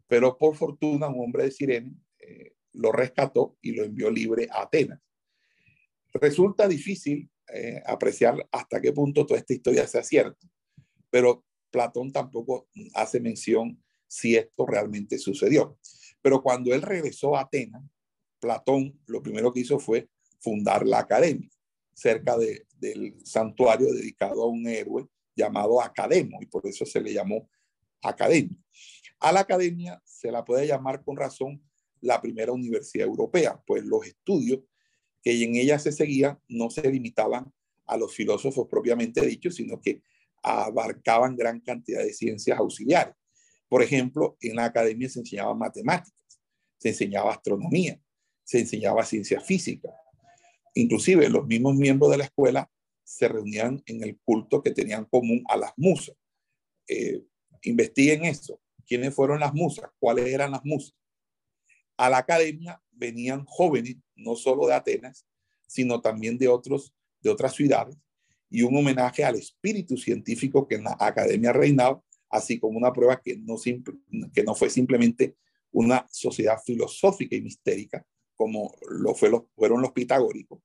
pero 0.07 0.37
por 0.37 0.54
fortuna 0.57 1.09
un 1.09 1.21
hombre 1.21 1.45
de 1.45 1.50
Sirene 1.50 1.95
lo 2.75 2.90
rescató 2.90 3.59
y 3.61 3.73
lo 3.73 3.85
envió 3.85 4.11
libre 4.11 4.49
a 4.50 4.62
Atenas. 4.62 5.00
Resulta 6.14 6.66
difícil 6.69 7.31
apreciar 7.85 8.49
hasta 8.50 8.81
qué 8.81 8.92
punto 8.92 9.26
toda 9.26 9.40
esta 9.40 9.52
historia 9.52 9.87
sea 9.87 10.02
cierta, 10.02 10.47
pero 11.11 11.45
Platón 11.71 12.12
tampoco 12.12 12.69
hace 12.95 13.19
mención 13.19 13.83
si 14.07 14.37
esto 14.37 14.66
realmente 14.66 15.19
sucedió. 15.19 15.78
Pero 16.21 16.42
cuando 16.42 16.73
él 16.73 16.83
regresó 16.83 17.37
a 17.37 17.42
Atenas, 17.42 17.83
Platón 18.38 19.00
lo 19.07 19.23
primero 19.23 19.52
que 19.52 19.61
hizo 19.61 19.78
fue 19.78 20.09
fundar 20.38 20.87
la 20.87 21.00
academia 21.00 21.49
cerca 21.95 22.37
de, 22.37 22.66
del 22.78 23.14
santuario 23.25 23.92
dedicado 23.92 24.42
a 24.42 24.49
un 24.49 24.66
héroe 24.66 25.09
llamado 25.35 25.81
Academo 25.81 26.39
y 26.41 26.47
por 26.47 26.67
eso 26.67 26.85
se 26.85 27.01
le 27.01 27.12
llamó 27.12 27.49
academia. 28.03 28.57
A 29.21 29.33
la 29.33 29.41
academia 29.41 30.03
se 30.05 30.33
la 30.33 30.45
puede 30.45 30.67
llamar 30.67 31.05
con 31.05 31.17
razón 31.17 31.62
la 32.01 32.21
primera 32.21 32.53
universidad 32.53 33.07
europea, 33.07 33.62
pues 33.67 33.85
los 33.85 34.07
estudios 34.07 34.61
que 35.23 35.43
en 35.43 35.55
ella 35.55 35.79
se 35.79 35.93
seguían 35.93 36.39
no 36.49 36.69
se 36.71 36.91
limitaban 36.91 37.53
a 37.87 37.97
los 37.97 38.15
filósofos 38.15 38.67
propiamente 38.69 39.25
dichos, 39.25 39.55
sino 39.55 39.81
que 39.81 40.03
abarcaban 40.43 41.37
gran 41.37 41.61
cantidad 41.61 42.03
de 42.03 42.12
ciencias 42.12 42.59
auxiliares. 42.59 43.15
Por 43.69 43.83
ejemplo, 43.83 44.37
en 44.41 44.57
la 44.57 44.67
academia 44.67 45.09
se 45.09 45.21
enseñaba 45.21 45.55
matemáticas, 45.55 46.41
se 46.79 46.89
enseñaba 46.89 47.33
astronomía, 47.33 48.01
se 48.43 48.59
enseñaba 48.59 49.05
ciencia 49.05 49.41
física. 49.41 49.89
Inclusive 50.75 51.29
los 51.29 51.47
mismos 51.47 51.77
miembros 51.77 52.11
de 52.11 52.19
la 52.19 52.25
escuela 52.25 52.69
se 53.12 53.28
reunían 53.28 53.83
en 53.87 54.02
el 54.02 54.19
culto 54.25 54.62
que 54.62 54.71
tenían 54.71 55.04
común 55.04 55.45
a 55.49 55.57
las 55.57 55.73
musas. 55.76 56.16
Eh, 56.88 57.23
investiguen 57.62 58.25
eso. 58.25 58.61
¿Quiénes 58.87 59.14
fueron 59.14 59.40
las 59.40 59.52
musas? 59.52 59.90
¿Cuáles 59.99 60.26
eran 60.26 60.52
las 60.52 60.64
musas? 60.64 60.95
A 61.99 62.09
la 62.09 62.19
academia 62.19 62.83
venían 62.90 63.45
jóvenes, 63.45 63.97
no 64.16 64.35
solo 64.35 64.66
de 64.66 64.75
Atenas, 64.75 65.26
sino 65.66 66.00
también 66.00 66.38
de, 66.38 66.49
otros, 66.49 66.95
de 67.21 67.31
otras 67.31 67.54
ciudades, 67.54 67.97
y 68.49 68.62
un 68.62 68.76
homenaje 68.76 69.25
al 69.25 69.37
espíritu 69.37 69.97
científico 69.97 70.66
que 70.66 70.76
en 70.76 70.85
la 70.85 70.97
academia 70.99 71.52
reinaba 71.52 72.02
así 72.31 72.59
como 72.59 72.78
una 72.78 72.92
prueba 72.92 73.21
que 73.21 73.37
no, 73.37 73.59
fue 74.54 74.71
simplemente 74.71 75.37
una 75.71 76.07
sociedad 76.11 76.59
filosófica 76.64 77.37
y 77.37 77.42
mistérica, 77.42 78.07
como 78.35 78.75
lo 78.88 79.14
fueron 79.14 79.83
los 79.83 79.92
pitagóricos, 79.92 80.61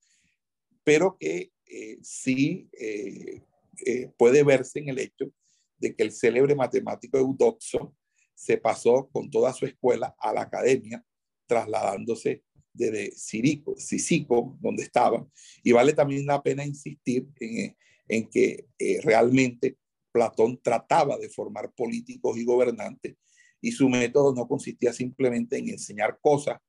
pero 0.86 1.18
que 1.20 1.52
eh, 1.70 1.98
sí 2.02 2.70
eh, 2.74 3.42
eh, 3.86 4.12
puede 4.18 4.44
verse 4.44 4.80
en 4.80 4.90
el 4.90 5.00
hecho 5.00 5.32
de 5.78 5.96
que 5.96 6.04
el 6.04 6.12
célebre 6.12 6.56
matemático 6.56 7.18
Eudoxo 7.18 7.96
se 8.34 8.58
pasó 8.58 9.10
con 9.12 9.30
toda 9.30 9.54
su 9.54 9.66
escuela 9.66 10.16
a 10.20 10.34
la 10.34 10.42
academia, 10.42 11.04
trasladándose 11.46 12.44
desde 12.74 13.12
Cirico, 13.12 13.76
Cisico, 13.78 14.58
donde 14.60 14.84
estaba. 14.84 15.28
Y 15.64 15.72
vale 15.72 15.94
también 15.94 16.26
la 16.26 16.42
pena 16.42 16.66
insistir 16.66 17.28
en, 17.40 17.76
en 18.08 18.30
que 18.30 18.68
realmente 19.04 19.78
Platón 20.12 20.60
trataba 20.62 21.18
de 21.18 21.30
formar 21.30 21.72
políticos 21.74 22.38
y 22.38 22.46
gobernantes 22.46 23.16
y 23.62 23.72
su 23.72 23.90
método 23.90 24.34
no 24.34 24.48
consistía 24.48 24.94
simplemente 24.94 25.58
en 25.58 25.70
enseñar 25.70 26.20
cosas 26.22 26.60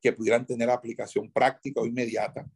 que 0.00 0.12
pudieran 0.12 0.46
tener 0.46 0.70
aplicación 0.70 1.30
práctica 1.32 1.80
o 1.80 1.86
inmediata, 1.86 2.48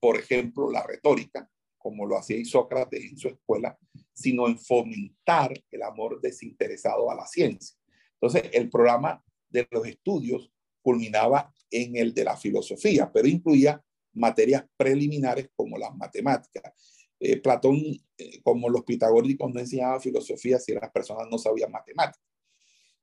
por 0.00 0.16
ejemplo, 0.16 0.70
la 0.70 0.82
retórica, 0.82 1.48
como 1.78 2.06
lo 2.06 2.18
hacía 2.18 2.44
Sócrates 2.44 3.04
en 3.04 3.16
su 3.16 3.28
escuela, 3.28 3.78
sino 4.12 4.46
en 4.48 4.58
fomentar 4.58 5.52
el 5.70 5.82
amor 5.82 6.20
desinteresado 6.20 7.10
a 7.10 7.14
la 7.14 7.26
ciencia. 7.26 7.76
Entonces, 8.14 8.50
el 8.52 8.68
programa 8.68 9.22
de 9.48 9.66
los 9.70 9.86
estudios 9.86 10.52
culminaba 10.82 11.52
en 11.70 11.96
el 11.96 12.12
de 12.12 12.24
la 12.24 12.36
filosofía, 12.36 13.10
pero 13.12 13.28
incluía 13.28 13.82
materias 14.12 14.64
preliminares 14.76 15.48
como 15.54 15.78
las 15.78 15.94
matemáticas. 15.96 16.72
Eh, 17.18 17.36
Platón, 17.36 17.76
eh, 18.18 18.40
como 18.42 18.68
los 18.68 18.84
pitagóricos, 18.84 19.52
no 19.52 19.60
enseñaba 19.60 20.00
filosofía 20.00 20.58
si 20.58 20.72
las 20.74 20.90
personas 20.90 21.28
no 21.30 21.38
sabían 21.38 21.70
matemáticas 21.70 22.30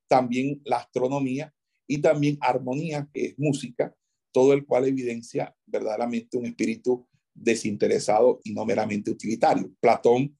también 0.08 0.60
la 0.64 0.78
astronomía 0.78 1.54
y 1.86 1.98
también 1.98 2.38
armonía, 2.40 3.08
que 3.12 3.26
es 3.26 3.38
música, 3.38 3.94
todo 4.32 4.52
el 4.52 4.64
cual 4.64 4.86
evidencia 4.86 5.54
verdaderamente 5.66 6.36
un 6.36 6.46
espíritu 6.46 7.06
desinteresado 7.34 8.40
y 8.44 8.52
no 8.52 8.64
meramente 8.64 9.10
utilitario. 9.10 9.72
Platón 9.80 10.36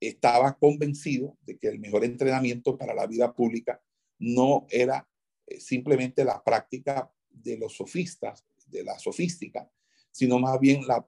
estaba 0.00 0.56
convencido 0.56 1.36
de 1.42 1.58
que 1.58 1.68
el 1.68 1.78
mejor 1.78 2.04
entrenamiento 2.04 2.76
para 2.76 2.94
la 2.94 3.06
vida 3.06 3.34
pública 3.34 3.80
no 4.18 4.66
era 4.70 5.08
eh, 5.46 5.60
simplemente 5.60 6.24
la 6.24 6.42
práctica 6.42 7.10
de 7.30 7.56
los 7.58 7.76
sofistas, 7.76 8.44
de 8.66 8.84
la 8.84 8.98
sofística, 8.98 9.70
sino 10.10 10.38
más 10.38 10.58
bien 10.60 10.86
la, 10.86 11.04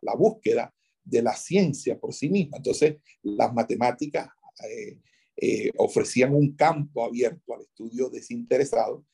la, 0.00 0.14
búsqueda 0.14 0.72
de 1.02 1.22
la 1.22 1.34
ciencia 1.34 1.98
por 1.98 2.14
sí 2.14 2.30
misma. 2.30 2.58
Entonces, 2.58 2.96
las 3.22 3.52
matemáticas 3.52 4.28
eh, 4.68 4.98
eh, 5.36 5.70
ofrecían 5.76 6.34
un 6.34 6.54
campo 6.54 7.04
abierto 7.04 7.54
al 7.54 7.62
estudio 7.62 8.08
desinteresado 8.08 9.04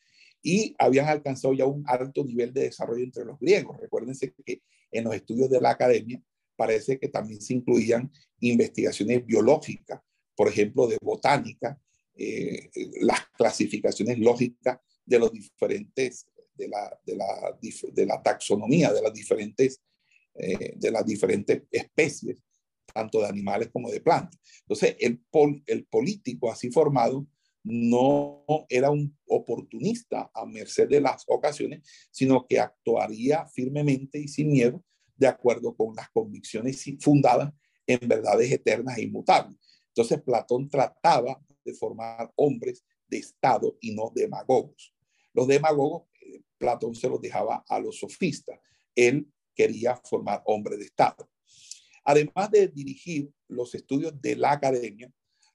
y 0.43 0.75
habían 0.79 1.09
alcanzado 1.09 1.55
ya 1.55 1.67
un 1.67 1.85
alto 1.87 2.25
nivel 2.25 2.53
de 2.53 2.63
desarrollo 2.63 3.05
entre 3.05 3.25
los 3.25 3.39
griegos. 3.39 3.79
Recuérdense 3.81 4.33
que 4.45 4.63
en 4.91 5.05
los 5.05 5.15
estudios 5.15 5.51
de 5.51 5.61
la 5.61 5.71
academia 5.71 6.23
parece 6.57 6.99
que 6.99 7.09
también 7.09 7.41
se 7.41 7.55
incluían 7.55 8.11
investigaciones 8.41 9.25
biológicas, 9.25 10.01
por 10.35 10.49
ejemplo, 10.49 10.87
de 10.87 10.99
botánica, 11.03 11.79
eh, 12.15 12.71
las 13.01 13.21
clasificaciones 13.37 14.19
lógicas 14.19 14.79
de 15.05 15.19
los 15.19 15.33
diferentes, 15.33 16.27
de 16.55 16.69
la, 16.69 17.01
de 17.05 17.17
la, 17.17 17.59
de 17.93 18.07
la 18.07 18.23
taxonomía 18.23 18.93
de 18.93 19.03
las 19.03 19.13
diferentes, 19.13 19.81
eh, 20.35 20.75
de 20.77 20.91
las 20.91 21.05
diferentes 21.05 21.63
especies 21.71 22.43
tanto 22.93 23.21
de 23.21 23.27
animales 23.27 23.71
como 23.73 23.91
de 23.91 24.01
plantas. 24.01 24.39
Entonces, 24.63 24.97
el, 24.99 25.23
el 25.67 25.87
político 25.87 26.51
así 26.51 26.71
formado 26.71 27.27
no 27.63 28.45
era 28.69 28.91
un 28.91 29.17
oportunista 29.27 30.31
a 30.35 30.47
merced 30.47 30.89
de 30.89 31.01
las 31.01 31.25
ocasiones, 31.27 31.83
sino 32.11 32.47
que 32.47 32.59
actuaría 32.59 33.47
firmemente 33.47 34.19
y 34.19 34.29
sin 34.29 34.51
miedo 34.51 34.83
de 35.17 35.27
acuerdo 35.27 35.77
con 35.77 35.95
las 35.95 36.09
convicciones 36.11 36.83
fundadas 37.01 37.53
en 37.87 38.09
verdades 38.09 38.51
eternas 38.51 38.97
e 38.99 39.03
inmutables. 39.03 39.59
Entonces 39.89 40.23
Platón 40.23 40.69
trataba 40.69 41.41
de 41.65 41.75
formar 41.75 42.33
hombres 42.37 42.85
de 43.07 43.19
Estado 43.19 43.77
y 43.81 43.95
no 43.95 44.11
demagogos. 44.15 44.95
Los 45.35 45.47
demagogos, 45.47 46.05
eh, 46.23 46.43
Platón 46.57 46.95
se 46.95 47.09
los 47.09 47.21
dejaba 47.21 47.65
a 47.69 47.79
los 47.79 47.99
sofistas. 47.99 48.59
Él 48.95 49.31
quería 49.55 49.97
formar 49.97 50.43
hombres 50.47 50.79
de 50.79 50.87
Estado. 50.87 51.29
Además 52.05 52.51
de 52.51 52.69
dirigir 52.69 53.31
los 53.49 53.75
estudios 53.75 54.21
de 54.21 54.37
la 54.37 54.53
academia, 54.53 55.13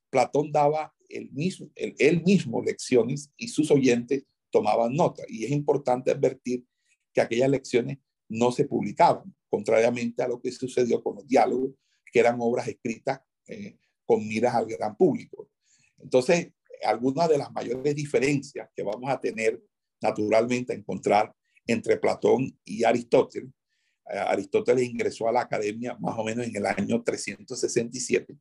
Platón 0.10 0.52
daba 0.52 0.94
él 1.10 1.30
mismo, 1.32 1.70
él, 1.76 2.24
mismo 2.24 2.62
lecciones 2.63 3.32
y 3.38 3.48
sus 3.48 3.72
oyentes 3.72 4.24
tomaban 4.52 4.94
nota. 4.94 5.24
Y 5.28 5.46
es 5.46 5.52
importante 5.52 6.12
advertir 6.12 6.65
que 7.13 7.22
aquellas 7.22 7.50
lecciones 7.50 7.98
no 8.28 8.52
se 8.52 8.65
publicaban, 8.65 9.36
contrariamente 9.50 10.24
a 10.24 10.28
lo 10.28 10.41
que 10.41 10.52
sucedió 10.52 11.02
con 11.04 11.15
los 11.15 11.28
diálogos, 11.28 11.72
que 12.12 12.20
eran 12.20 12.38
obras 12.39 12.68
escritas 12.68 13.22
eh, 13.48 13.78
con 14.06 14.28
miras 14.28 14.56
al 14.56 14.65
gran 14.65 14.96
público. 14.96 15.50
Entonces, 15.98 16.52
algunas 16.84 17.30
de 17.30 17.38
las 17.38 17.52
mayores 17.52 17.96
diferencias 17.96 18.70
que 18.76 18.84
vamos 18.84 19.10
a 19.10 19.20
tener 19.20 19.62
naturalmente 20.02 20.74
a 20.74 20.76
encontrar 20.76 21.34
entre 21.68 21.98
Platón 21.98 22.58
y 22.63 22.84
Aristóteles 22.84 23.52
eh, 24.10 24.18
Aristóteles 24.18 24.88
ingresó 24.88 25.28
a 25.28 25.32
la 25.32 25.41
academia 25.41 25.98
más 26.00 26.18
o 26.18 26.24
menos 26.24 26.46
en 26.46 26.56
el 26.56 26.65
año 26.65 27.02
367, 27.04 28.36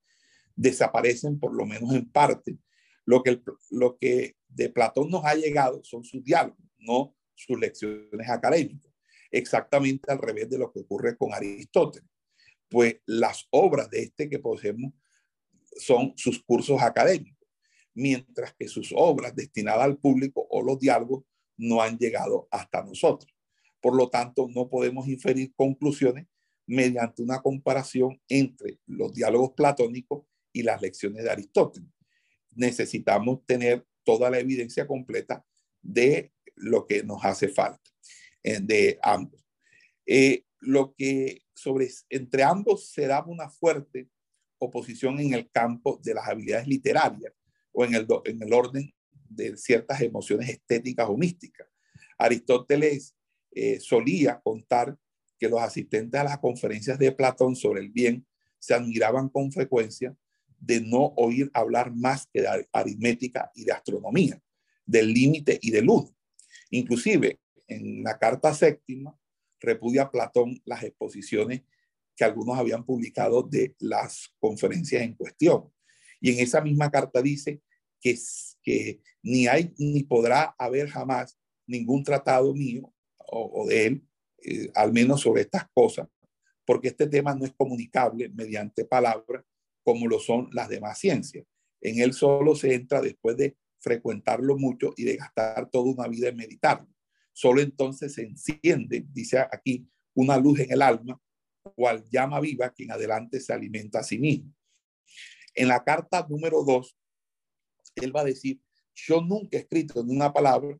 desaparecen 0.57 1.39
por 1.39 1.55
lo 1.55 1.67
menos 1.67 1.93
en 1.95 2.11
parte. 2.11 2.59
Lo 3.05 3.23
que, 3.23 3.43
lo 3.71 3.99
que 3.99 4.37
de 4.49 4.71
Platón 4.71 5.11
nos 5.11 5.25
ha 5.25 5.35
llegado 5.35 5.83
son 5.85 6.05
sus 6.05 6.23
diálogos, 6.25 6.59
no 6.79 7.15
sus 7.35 7.59
lecciones 7.59 8.29
académicas. 8.29 8.93
Exactamente 9.31 10.11
al 10.11 10.19
revés 10.19 10.49
de 10.49 10.59
lo 10.59 10.73
que 10.73 10.81
ocurre 10.81 11.17
con 11.17 11.35
Aristóteles. 11.35 12.09
Pues 12.69 12.97
las 13.07 13.47
obras 13.51 13.91
de 13.91 14.03
este 14.03 14.29
que 14.31 14.39
poseemos 14.39 14.93
son 15.77 16.13
sus 16.17 16.43
cursos 16.43 16.81
académicos, 16.81 17.47
mientras 17.95 18.55
que 18.55 18.69
sus 18.69 18.93
obras 18.97 19.35
destinadas 19.35 19.83
al 19.83 19.99
público 19.99 20.47
o 20.49 20.63
los 20.63 20.79
diálogos 20.79 21.25
no 21.57 21.83
han 21.83 21.99
llegado 21.99 22.49
hasta 22.51 22.83
nosotros. 22.83 23.33
Por 23.81 23.97
lo 23.97 24.09
tanto, 24.09 24.49
no 24.49 24.69
podemos 24.69 25.09
inferir 25.09 25.53
conclusiones 25.55 26.27
mediante 26.67 27.23
una 27.23 27.43
comparación 27.43 28.21
entre 28.29 28.79
los 28.87 29.13
diálogos 29.13 29.53
platónicos 29.55 30.25
y 30.55 30.63
las 30.63 30.81
lecciones 30.81 31.25
de 31.25 31.31
Aristóteles. 31.31 31.91
Necesitamos 32.53 33.45
tener 33.45 33.85
toda 34.05 34.31
la 34.31 34.39
evidencia 34.39 34.87
completa 34.87 35.45
de 35.83 36.33
lo 36.55 36.87
que 36.87 37.03
nos 37.03 37.23
hace 37.25 37.49
falta 37.49 37.91
eh, 38.43 38.61
de 38.63 38.99
ambos. 39.03 39.45
Eh, 40.07 40.45
lo 40.61 40.95
que 40.95 41.43
sobre 41.55 41.89
entre 42.09 42.43
ambos 42.43 42.89
se 42.89 43.07
da 43.07 43.23
una 43.27 43.51
fuerte 43.51 44.09
oposición 44.59 45.19
en 45.21 45.35
el 45.35 45.51
campo 45.51 46.01
de 46.03 46.15
las 46.15 46.29
habilidades 46.29 46.67
literarias 46.67 47.33
o 47.73 47.85
en 47.85 47.95
el, 47.95 48.07
en 48.25 48.43
el 48.43 48.53
orden 48.53 48.95
de 49.29 49.57
ciertas 49.57 50.01
emociones 50.01 50.49
estéticas 50.49 51.09
o 51.09 51.17
místicas. 51.17 51.67
Aristóteles 52.17 53.17
eh, 53.51 53.81
solía 53.81 54.41
contar 54.41 54.97
que 55.39 55.49
los 55.49 55.61
asistentes 55.61 56.21
a 56.21 56.25
las 56.25 56.39
conferencias 56.39 56.99
de 56.99 57.13
Platón 57.13 57.57
sobre 57.57 57.81
el 57.81 57.91
bien 57.91 58.27
se 58.59 58.75
admiraban 58.75 59.29
con 59.29 59.51
frecuencia 59.51 60.17
de 60.59 60.81
no 60.81 61.13
oír 61.17 61.51
hablar 61.55 61.95
más 61.95 62.27
que 62.33 62.43
de 62.43 62.69
aritmética 62.73 63.51
y 63.55 63.65
de 63.65 63.73
astronomía, 63.73 64.41
del 64.87 65.13
límite 65.13 65.59
y 65.61 65.71
del 65.71 65.89
uno. 65.89 66.15
Inclusive, 66.71 67.41
en 67.67 68.03
la 68.03 68.19
carta 68.19 68.55
séptima, 68.55 69.19
repudia 69.61 70.11
Platón 70.11 70.61
las 70.65 70.83
exposiciones 70.83 71.63
que 72.17 72.25
algunos 72.25 72.59
habían 72.59 72.85
publicado 72.85 73.43
de 73.43 73.75
las 73.79 74.35
conferencias 74.39 75.03
en 75.03 75.15
cuestión. 75.15 75.73
Y 76.21 76.33
en 76.33 76.39
esa 76.39 76.61
misma 76.61 76.91
carta 76.91 77.21
dice 77.21 77.61
que, 78.01 78.17
que 78.63 79.01
ni 79.23 79.47
hay 79.47 79.75
ni 79.79 80.05
podrá 80.05 80.55
haber 80.59 80.89
jamás 80.89 81.39
ningún 81.67 82.05
tratado 82.05 82.55
mío 82.55 82.93
o, 83.19 83.67
de 83.67 83.87
él, 83.87 84.09
eh, 84.43 84.71
al 84.75 84.93
menos 84.93 85.23
sobre 85.23 85.43
estas 85.43 85.67
cosas, 85.73 86.09
porque 86.65 86.89
este 86.89 87.07
tema 87.07 87.35
no 87.35 87.45
es 87.45 87.53
comunicable 87.53 88.29
mediante 88.29 88.85
palabras 88.85 89.45
como 89.85 90.09
lo 90.09 90.19
son 90.19 90.49
las 90.53 90.69
demás 90.69 90.99
ciencias. 90.99 91.47
En 91.81 92.01
él 92.01 92.15
solo 92.15 92.57
se 92.57 92.75
entra 92.75 93.01
después 93.01 93.37
de 93.37 93.57
frecuentarlo 93.79 94.57
mucho 94.57 94.95
y 94.97 95.05
de 95.05 95.17
gastar 95.17 95.71
toda 95.71 95.93
una 95.93 96.09
vida 96.09 96.29
en 96.29 96.37
meditarlo. 96.37 96.89
Solo 97.33 97.61
entonces 97.61 98.15
se 98.15 98.23
enciende, 98.23 99.05
dice 99.13 99.39
aquí, 99.39 99.87
una 100.15 100.39
luz 100.39 100.61
en 100.61 100.73
el 100.73 100.83
alma, 100.83 101.21
cual 101.75 102.05
llama 102.11 102.41
viva 102.41 102.71
quien 102.71 102.91
adelante 102.91 103.41
se 103.41 103.53
alimenta 103.53 104.01
a 104.01 104.03
sí 104.03 104.19
mismo. 104.19 104.53
En 105.55 105.69
la 105.69 105.85
carta 105.85 106.27
número 106.29 106.65
dos, 106.65 106.97
él 107.97 108.15
va 108.15 108.23
a 108.23 108.25
decir, 108.25 108.61
yo 108.95 109.21
nunca 109.21 109.57
he 109.57 109.61
escrito 109.61 110.03
ni 110.03 110.15
una 110.15 110.33
palabra 110.33 110.79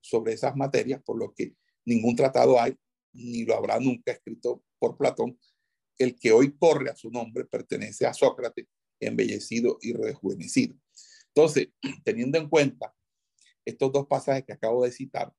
sobre 0.00 0.32
esas 0.32 0.54
materias, 0.56 1.00
por 1.02 1.18
lo 1.18 1.32
que 1.32 1.54
ningún 1.84 2.16
tratado 2.16 2.60
hay, 2.60 2.76
ni 3.12 3.44
lo 3.44 3.54
habrá 3.56 3.78
nunca 3.78 4.12
escrito 4.12 4.62
por 4.78 4.96
Platón. 4.96 5.38
El 5.98 6.18
que 6.18 6.32
hoy 6.32 6.56
corre 6.56 6.90
a 6.90 6.96
su 6.96 7.10
nombre 7.10 7.44
pertenece 7.44 8.06
a 8.06 8.14
Sócrates, 8.14 8.66
embellecido 9.00 9.78
y 9.80 9.92
rejuvenecido. 9.92 10.76
Entonces, 11.28 11.68
teniendo 12.04 12.38
en 12.38 12.48
cuenta 12.48 12.94
estos 13.64 13.92
dos 13.92 14.06
pasajes 14.06 14.44
que 14.44 14.52
acabo 14.52 14.84
de 14.84 14.92
citar, 14.92 15.32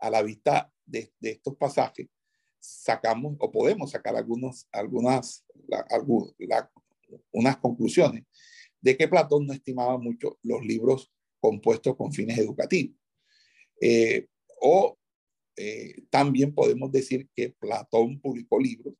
a 0.00 0.10
la 0.10 0.22
vista 0.22 0.72
de, 0.84 1.12
estos 1.20 1.56
pasajes, 1.56 2.08
sacamos 2.58 3.36
o 3.38 3.50
podemos 3.50 3.90
sacar 3.90 4.16
algunos, 4.16 4.68
algunas, 4.72 5.44
unas 7.32 7.56
conclusiones 7.58 8.24
de 8.80 8.96
que 8.96 9.08
Platón 9.08 9.46
no 9.46 9.52
estimaba 9.52 9.98
mucho 9.98 10.38
los 10.42 10.64
libros 10.64 11.12
compuestos 11.38 11.96
con 11.96 12.12
fines 12.12 12.38
educativos. 12.38 12.96
Eh, 13.80 14.26
o 14.60 14.98
eh, 15.56 16.02
también 16.10 16.54
podemos 16.54 16.92
decir 16.92 17.28
que 17.34 17.50
Platón 17.50 18.20
publicó 18.20 18.58
libros 18.58 18.94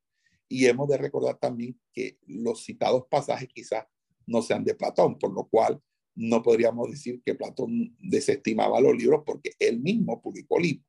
y 0.50 0.66
hemos 0.66 0.88
de 0.88 0.98
recordar 0.98 1.38
también 1.38 1.80
que 1.94 2.18
los 2.26 2.64
citados 2.64 3.04
pasajes 3.08 3.48
quizás 3.54 3.86
no 4.26 4.42
sean 4.42 4.64
de 4.64 4.74
Platón, 4.74 5.16
por 5.16 5.32
lo 5.32 5.48
cual 5.48 5.80
no 6.16 6.42
podríamos 6.42 6.90
decir 6.90 7.22
que 7.24 7.36
Platón 7.36 7.96
desestimaba 8.00 8.80
los 8.80 8.96
libros 8.96 9.22
porque 9.24 9.52
él 9.60 9.80
mismo 9.80 10.20
publicó 10.20 10.58
libros. 10.58 10.84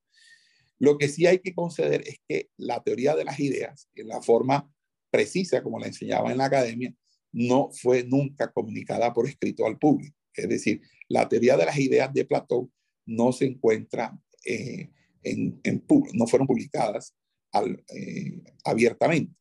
Lo 0.79 0.97
que 0.97 1.07
sí 1.07 1.27
hay 1.27 1.39
que 1.39 1.53
conceder 1.53 2.01
es 2.07 2.19
que 2.27 2.49
la 2.57 2.81
teoría 2.81 3.15
de 3.15 3.23
las 3.23 3.39
ideas, 3.39 3.87
en 3.93 4.07
la 4.07 4.19
forma 4.23 4.67
precisa 5.11 5.61
como 5.61 5.79
la 5.79 5.87
enseñaba 5.87 6.31
en 6.31 6.39
la 6.39 6.45
academia, 6.45 6.93
no 7.31 7.69
fue 7.71 8.03
nunca 8.03 8.51
comunicada 8.51 9.13
por 9.13 9.27
escrito 9.27 9.67
al 9.67 9.77
público. 9.77 10.17
Es 10.33 10.49
decir, 10.49 10.81
la 11.07 11.29
teoría 11.29 11.55
de 11.55 11.65
las 11.65 11.77
ideas 11.77 12.11
de 12.11 12.25
Platón 12.25 12.73
no 13.05 13.31
se 13.31 13.45
encuentra 13.45 14.19
eh, 14.43 14.89
en, 15.21 15.59
en, 15.63 15.85
no 16.13 16.25
fueron 16.25 16.47
publicadas 16.47 17.15
eh, 17.53 18.41
abiertamente. 18.63 19.35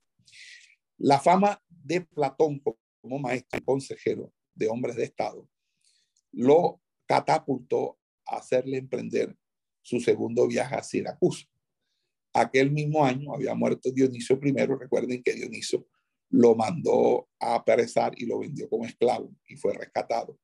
La 1.02 1.18
fama 1.18 1.58
de 1.66 2.02
Platón 2.02 2.62
como 3.00 3.18
maestro 3.18 3.58
y 3.58 3.64
consejero 3.64 4.34
de 4.54 4.68
hombres 4.68 4.96
de 4.96 5.04
Estado 5.04 5.48
lo 6.30 6.82
catapultó 7.06 7.98
a 8.26 8.36
hacerle 8.36 8.76
emprender 8.76 9.34
su 9.80 9.98
segundo 9.98 10.46
viaje 10.46 10.74
a 10.74 10.82
Siracusa. 10.82 11.46
Aquel 12.34 12.70
mismo 12.70 13.02
año 13.02 13.32
había 13.34 13.54
muerto 13.54 13.90
Dioniso 13.90 14.38
I. 14.42 14.52
Recuerden 14.52 15.22
que 15.22 15.32
Dioniso 15.32 15.88
lo 16.28 16.54
mandó 16.54 17.30
a 17.38 17.54
apresar 17.54 18.12
y 18.18 18.26
lo 18.26 18.40
vendió 18.40 18.68
como 18.68 18.84
esclavo 18.84 19.34
y 19.48 19.56
fue 19.56 19.72
rescatado. 19.72 20.38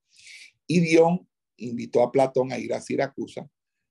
Y 0.67 0.81
Dion 0.81 1.29
invitó 1.59 2.03
a 2.03 2.11
Platón 2.11 2.51
a 2.51 2.59
ir 2.59 2.73
a 2.73 2.81
Siracusa 2.81 3.47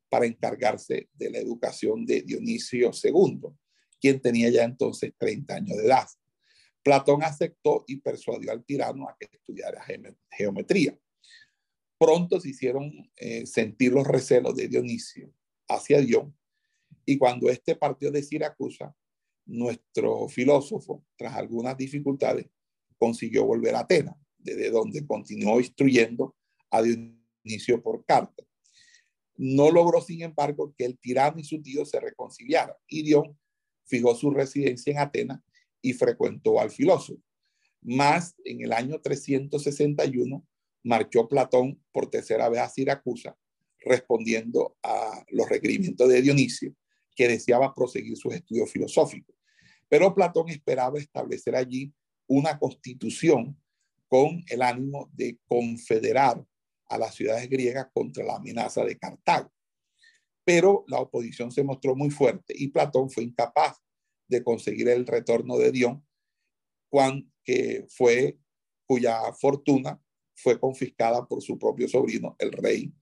para 0.10 0.25
encargarse 0.25 1.10
de 1.13 1.30
la 1.30 1.38
educación 1.38 2.08
de 2.08 2.23
Dionisio 2.23 2.89
II, 3.04 3.41
quien 4.01 4.19
tenía 4.19 4.49
ya 4.49 4.63
entonces 4.63 5.13
30 5.15 5.54
años 5.54 5.78
de 5.78 5.86
edad. 5.86 6.08
Platón 6.86 7.24
aceptó 7.24 7.84
y 7.88 7.95
persuadió 7.95 8.52
al 8.52 8.63
tirano 8.63 9.10
a 9.10 9.17
que 9.19 9.26
estudiara 9.26 9.84
geometría. 10.30 10.95
Pronto 11.98 12.39
se 12.39 12.50
hicieron 12.50 12.91
eh, 13.15 13.48
sentir 13.48 13.91
los 13.91 14.06
recelos 14.06 14.56
de 14.56 14.67
Dionisio 14.67 15.34
hacia 15.67 16.00
Dion, 16.00 16.38
y 17.04 17.17
cuando 17.17 17.50
éste 17.50 17.76
partió 17.76 18.12
de 18.12 18.21
Siracusa, 18.21 18.95
nuestro 19.48 20.28
filósofo, 20.28 21.04
tras 21.17 21.36
algunas 21.36 21.76
dificultades, 21.76 22.52
consiguió 23.00 23.45
volver 23.45 23.74
a 23.74 23.80
Atenas, 23.80 24.15
desde 24.38 24.69
donde 24.69 25.08
continuó 25.08 25.60
instruyendo 25.60 26.36
a 26.69 26.84
Dionisio 26.84 27.82
por 27.82 28.06
carta. 28.06 28.43
No 29.38 29.71
logró, 29.71 30.02
sin 30.02 30.21
embargo, 30.21 30.76
que 30.78 30.86
el 30.86 31.00
tirano 31.00 31.39
y 31.39 31.43
su 31.45 31.63
tío 31.63 31.84
se 31.84 32.00
reconciliaran, 32.00 32.76
y 32.88 33.02
Dion 33.02 33.36
fijó 33.86 34.13
su 34.13 34.30
residencia 34.30 34.91
en 34.91 35.00
Atenas 35.00 35.41
y 35.86 35.93
frecuentó 35.93 36.60
al 36.60 36.71
filósofo. 36.71 37.21
Más 37.82 38.36
en 38.43 38.62
el 38.62 38.74
año 38.74 39.00
361 39.00 40.43
marchó 40.84 41.28
Platón 41.28 41.80
por 41.91 42.10
tercera 42.10 42.50
vez 42.50 42.62
a 42.62 42.69
Siracusa, 42.69 43.38
respondiendo 43.82 44.76
a 44.82 45.24
los 45.30 45.48
requerimientos 45.48 46.10
de 46.10 46.24
Dionisio, 46.24 46.76
que 47.15 47.28
deseaba 47.28 47.71
proseguir 47.76 48.17
sus 48.17 48.34
estudios 48.34 48.71
filosóficos. 48.71 49.36
Pero 49.88 50.15
Platón 50.15 50.50
esperaba 50.50 50.98
establecer 50.98 51.56
allí 51.56 51.93
una 52.26 52.58
constitución 52.58 53.56
con 54.08 54.43
el 54.50 54.63
ánimo 54.63 55.12
de 55.13 55.38
confederar 55.48 56.43
a 56.89 56.98
las 56.98 57.13
ciudades 57.13 57.48
griegas 57.48 57.89
contra 57.93 58.26
la 58.26 58.38
amenaza 58.38 58.84
de 58.84 58.98
Cartago. 58.98 59.54
Pero 60.43 60.84
la 60.88 61.00
oposición 61.00 61.52
se 61.52 61.63
mostró 61.63 61.95
muy 61.95 62.10
fuerte 62.10 62.56
y 62.58 62.69
Platón 62.69 63.12
fue 63.12 63.24
incapaz 63.24 63.85
de 64.28 64.44
conseguir 64.44 64.90
el 64.90 65.06
retorno 65.06 65.58
de 65.58 65.72
Dion, 65.72 66.06
cuan, 66.90 67.32
que 67.44 67.86
fue, 67.90 68.38
cuya 68.88 69.20
fortuna 69.34 70.02
fue 70.36 70.60
confiscada 70.60 71.26
por 71.28 71.42
su 71.42 71.58
propio 71.58 71.88
sobrino, 71.88 72.36
el 72.40 72.52
rey 72.52 72.94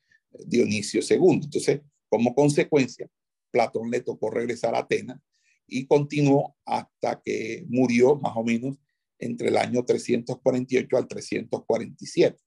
Dionisio 0.46 1.02
II. 1.02 1.42
Entonces, 1.44 1.82
como 2.10 2.36
consecuencia, 2.36 3.10
Platón 3.52 3.90
le 3.90 4.02
tocó 4.02 4.30
regresar 4.30 4.76
a 4.76 4.80
Atenas 4.80 5.20
y 5.68 5.86
continuó 5.86 6.56
hasta 6.66 7.22
que 7.24 7.66
murió 7.70 8.16
más 8.16 8.34
o 8.36 8.44
menos 8.44 8.78
entre 9.20 9.50
el 9.50 9.58
año 9.58 9.86
348 9.86 10.98
al 10.98 11.08
347. 11.08 12.38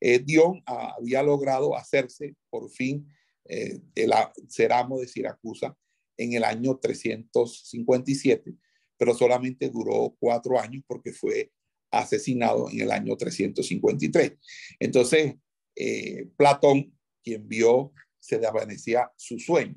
Eh, 0.00 0.18
Dion 0.18 0.62
había 0.66 1.22
logrado 1.22 1.76
hacerse 1.76 2.34
por 2.50 2.70
fin 2.70 3.08
eh, 3.46 3.80
el 3.94 4.12
Ceramo 4.48 4.98
de 4.98 5.06
Siracusa 5.06 5.76
en 6.16 6.32
el 6.34 6.44
año 6.44 6.78
357, 6.78 8.54
pero 8.96 9.14
solamente 9.14 9.68
duró 9.68 10.16
cuatro 10.18 10.58
años 10.58 10.82
porque 10.86 11.12
fue 11.12 11.52
asesinado 11.90 12.70
en 12.70 12.80
el 12.80 12.90
año 12.90 13.16
353. 13.16 14.32
Entonces, 14.78 15.34
eh, 15.76 16.28
Platón, 16.36 16.96
quien 17.22 17.48
vio, 17.48 17.92
se 18.20 18.38
desvanecía 18.38 19.10
su 19.16 19.38
sueño. 19.38 19.76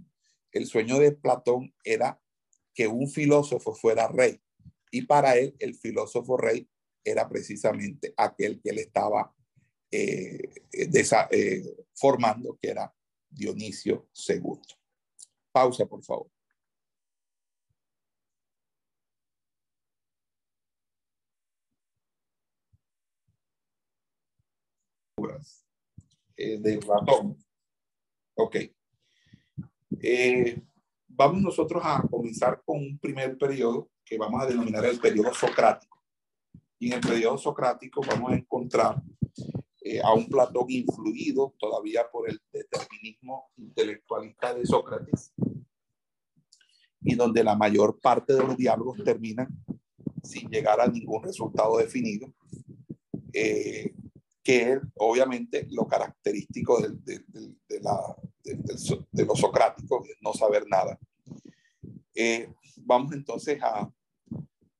El 0.51 0.65
sueño 0.65 0.99
de 0.99 1.11
Platón 1.11 1.73
era 1.83 2.19
que 2.73 2.87
un 2.87 3.09
filósofo 3.09 3.75
fuera 3.75 4.07
rey 4.07 4.39
y 4.91 5.03
para 5.03 5.35
él 5.35 5.55
el 5.59 5.75
filósofo 5.75 6.37
rey 6.37 6.67
era 7.03 7.27
precisamente 7.27 8.13
aquel 8.17 8.61
que 8.61 8.73
le 8.73 8.81
estaba 8.81 9.33
eh, 9.91 10.39
eh, 10.71 11.75
formando, 11.93 12.57
que 12.61 12.69
era 12.69 12.93
Dionisio 13.29 14.09
II. 14.27 14.59
Pausa, 15.57 15.87
por 15.87 16.03
favor. 16.03 16.29
Eh, 26.35 26.59
de 26.59 26.79
ratón. 26.79 27.35
Ok. 28.35 28.55
Eh, 29.99 30.61
vamos 31.07 31.41
nosotros 31.41 31.81
a 31.83 32.03
comenzar 32.03 32.61
con 32.63 32.77
un 32.77 32.99
primer 32.99 33.35
periodo 33.35 33.89
que 34.05 34.19
vamos 34.19 34.43
a 34.43 34.45
denominar 34.45 34.85
el 34.85 34.99
periodo 34.99 35.33
socrático. 35.33 36.03
Y 36.77 36.89
en 36.89 36.93
el 36.93 37.01
periodo 37.01 37.39
socrático 37.39 38.01
vamos 38.07 38.31
a 38.31 38.35
encontrar 38.35 39.01
eh, 39.89 40.01
a 40.03 40.13
un 40.13 40.27
Platón 40.27 40.65
influido 40.67 41.55
todavía 41.57 42.09
por 42.11 42.29
el 42.29 42.41
determinismo 42.51 43.51
intelectualista 43.55 44.53
de 44.53 44.65
Sócrates 44.65 45.31
y 47.01 47.15
donde 47.15 47.41
la 47.41 47.55
mayor 47.55 47.97
parte 48.01 48.33
de 48.33 48.43
los 48.43 48.57
diálogos 48.57 49.01
terminan 49.05 49.47
sin 50.21 50.49
llegar 50.49 50.81
a 50.81 50.87
ningún 50.87 51.23
resultado 51.23 51.77
definido, 51.77 52.33
eh, 53.31 53.93
que 54.43 54.73
es 54.73 54.79
obviamente 54.95 55.65
lo 55.69 55.87
característico 55.87 56.81
de, 56.81 57.23
la, 57.81 58.17
de, 58.43 59.25
los 59.25 59.39
socráticos, 59.39 60.05
no 60.19 60.33
saber 60.33 60.65
nada. 60.67 60.99
Eh, 62.13 62.51
vamos 62.75 63.13
entonces 63.13 63.61
a, 63.63 63.89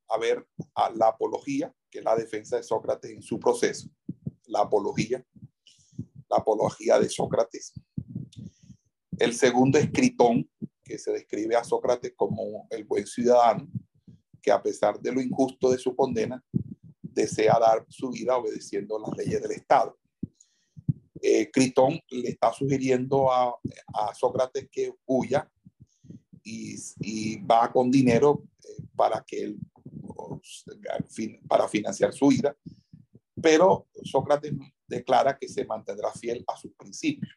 a 0.09 0.17
ver 0.17 0.45
a 0.75 0.89
la 0.89 1.07
apología, 1.07 1.73
que 1.89 1.99
es 1.99 2.03
la 2.03 2.17
defensa 2.17 2.57
de 2.57 2.63
Sócrates 2.63 3.11
en 3.11 3.21
su 3.21 3.39
proceso. 3.39 3.89
La 4.47 4.61
apología, 4.61 5.23
la 6.29 6.37
apología 6.37 6.99
de 6.99 7.09
Sócrates. 7.09 7.73
El 9.17 9.33
segundo 9.33 9.77
es 9.77 9.91
Critón, 9.91 10.49
que 10.83 10.97
se 10.97 11.11
describe 11.11 11.55
a 11.55 11.63
Sócrates 11.63 12.13
como 12.15 12.67
el 12.69 12.85
buen 12.85 13.05
ciudadano, 13.05 13.67
que 14.41 14.51
a 14.51 14.61
pesar 14.61 14.99
de 14.99 15.11
lo 15.11 15.21
injusto 15.21 15.69
de 15.69 15.77
su 15.77 15.95
condena, 15.95 16.43
desea 17.01 17.57
dar 17.59 17.85
su 17.89 18.09
vida 18.11 18.37
obedeciendo 18.37 18.99
las 18.99 19.17
leyes 19.17 19.41
del 19.41 19.51
Estado. 19.51 19.97
Eh, 21.21 21.49
Critón 21.51 21.99
le 22.09 22.29
está 22.29 22.53
sugiriendo 22.53 23.31
a, 23.31 23.49
a 23.93 24.13
Sócrates 24.13 24.69
que 24.71 24.93
huya 25.05 25.49
y, 26.43 27.37
va 27.39 27.71
con 27.71 27.91
dinero 27.91 28.43
eh, 28.63 28.83
para 28.95 29.23
que 29.25 29.43
él, 29.43 29.59
para 31.47 31.67
financiar 31.67 32.13
su 32.13 32.27
vida, 32.27 32.55
pero 33.41 33.87
Sócrates 34.03 34.53
declara 34.87 35.37
que 35.37 35.47
se 35.47 35.65
mantendrá 35.65 36.11
fiel 36.11 36.43
a 36.47 36.57
sus 36.57 36.73
principios. 36.73 37.33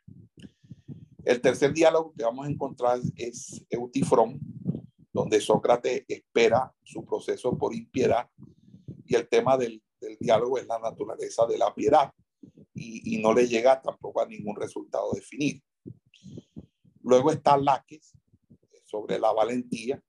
El 1.24 1.40
tercer 1.40 1.72
diálogo 1.72 2.14
que 2.16 2.24
vamos 2.24 2.46
a 2.46 2.50
encontrar 2.50 2.98
es 3.16 3.64
Eutifrón, 3.68 4.40
donde 5.12 5.40
Sócrates 5.40 6.04
espera 6.08 6.72
su 6.82 7.04
proceso 7.04 7.56
por 7.56 7.74
impiedad 7.74 8.28
y 9.04 9.14
el 9.16 9.28
tema 9.28 9.56
del, 9.56 9.82
diálogo 10.18 10.56
es 10.56 10.66
la 10.66 10.78
naturaleza 10.78 11.46
de 11.46 11.58
la 11.58 11.74
piedad 11.74 12.10
y, 12.72 13.18
no 13.18 13.34
le 13.34 13.46
llega 13.46 13.82
tampoco 13.82 14.22
a 14.22 14.26
ningún 14.26 14.56
resultado 14.56 15.12
definido. 15.12 15.60
Luego 17.02 17.30
está 17.30 17.58
Laques, 17.58 18.14
sobre 18.84 19.18
la 19.18 19.32
valentía. 19.32 20.02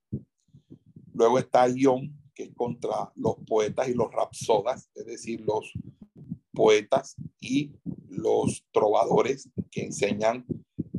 Luego 1.12 1.38
está 1.38 1.68
Ion, 1.68 2.21
que 2.34 2.44
es 2.44 2.54
contra 2.54 3.12
los 3.16 3.36
poetas 3.46 3.88
y 3.88 3.94
los 3.94 4.10
rapsodas, 4.10 4.90
es 4.94 5.06
decir, 5.06 5.40
los 5.40 5.72
poetas 6.52 7.16
y 7.40 7.72
los 8.08 8.64
trovadores 8.72 9.50
que 9.70 9.84
enseñan 9.84 10.44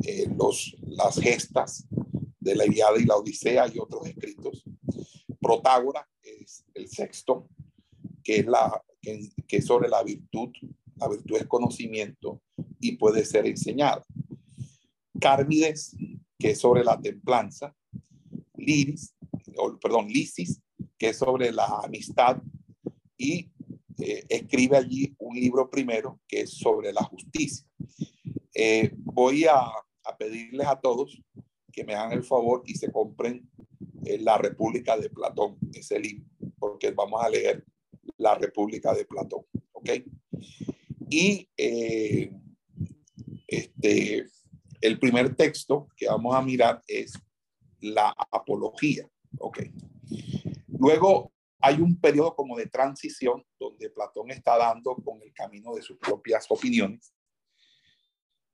eh, 0.03 0.27
los, 0.37 0.75
las 0.81 1.19
gestas 1.19 1.87
de 2.39 2.55
la 2.55 2.65
Iliada 2.65 2.99
y 2.99 3.05
la 3.05 3.15
Odisea 3.15 3.67
y 3.73 3.79
otros 3.79 4.07
escritos. 4.07 4.63
Protágora 5.39 6.07
es 6.21 6.65
el 6.73 6.87
sexto, 6.89 7.47
que 8.23 8.37
es, 8.37 8.45
la, 8.45 8.83
que, 9.01 9.29
que 9.47 9.61
sobre 9.61 9.89
la 9.89 10.03
virtud. 10.03 10.49
La 10.95 11.07
virtud 11.07 11.37
es 11.37 11.47
conocimiento 11.47 12.41
y 12.79 12.97
puede 12.97 13.25
ser 13.25 13.45
enseñada. 13.47 14.03
Cármides, 15.19 15.95
que 16.37 16.51
es 16.51 16.59
sobre 16.59 16.83
la 16.83 16.99
templanza. 16.99 17.75
Liris, 18.55 19.15
o, 19.57 19.77
perdón, 19.77 20.07
Lisis, 20.07 20.61
que 21.03 21.13
sobre 21.13 21.51
la 21.51 21.65
amistad. 21.83 22.41
Y 23.17 23.51
eh, 23.99 24.23
escribe 24.29 24.77
allí 24.77 25.13
un 25.19 25.35
libro 25.35 25.69
primero 25.69 26.21
que 26.25 26.41
es 26.41 26.51
sobre 26.51 26.93
la 26.93 27.03
justicia. 27.03 27.67
Eh, 28.55 28.89
voy 28.95 29.43
a, 29.43 29.59
a, 29.59 30.17
pedirles 30.17 30.65
a 30.65 30.79
todos 30.79 31.21
que 31.73 31.83
me 31.83 31.93
hagan 31.93 32.13
el 32.13 32.23
favor 32.23 32.63
y 32.65 32.75
se 32.75 32.89
compren 32.89 33.49
eh, 34.05 34.17
La 34.19 34.37
República 34.37 34.97
de 34.97 35.09
Platón, 35.09 35.57
ese 35.73 35.99
libro, 35.99 36.25
porque 36.57 36.91
vamos 36.91 37.21
a 37.21 37.27
leer 37.27 37.65
La 38.15 38.35
República 38.35 38.93
de 38.93 39.03
Platón, 39.03 39.41
¿ok? 39.73 39.89
Y 41.09 41.49
este, 43.47 44.25
el 44.79 44.99
primer 44.99 45.35
texto 45.35 45.89
que 45.97 46.07
vamos 46.07 46.33
a 46.33 46.41
mirar 46.41 46.81
es 46.87 47.13
la 47.81 48.15
apología, 48.31 49.05
¿ok? 49.37 49.63
Luego 50.83 51.31
hay 51.61 51.79
un 51.79 51.97
periodo 51.97 52.35
como 52.35 52.57
de 52.57 52.67
transición 52.67 53.41
donde 53.57 53.89
Platón 53.89 54.31
está 54.31 54.57
dando 54.57 54.95
con 54.95 55.21
el 55.21 55.31
camino 55.31 55.73
de 55.75 55.81
sus 55.81 55.97
propias 55.97 56.45
opiniones. 56.49 57.15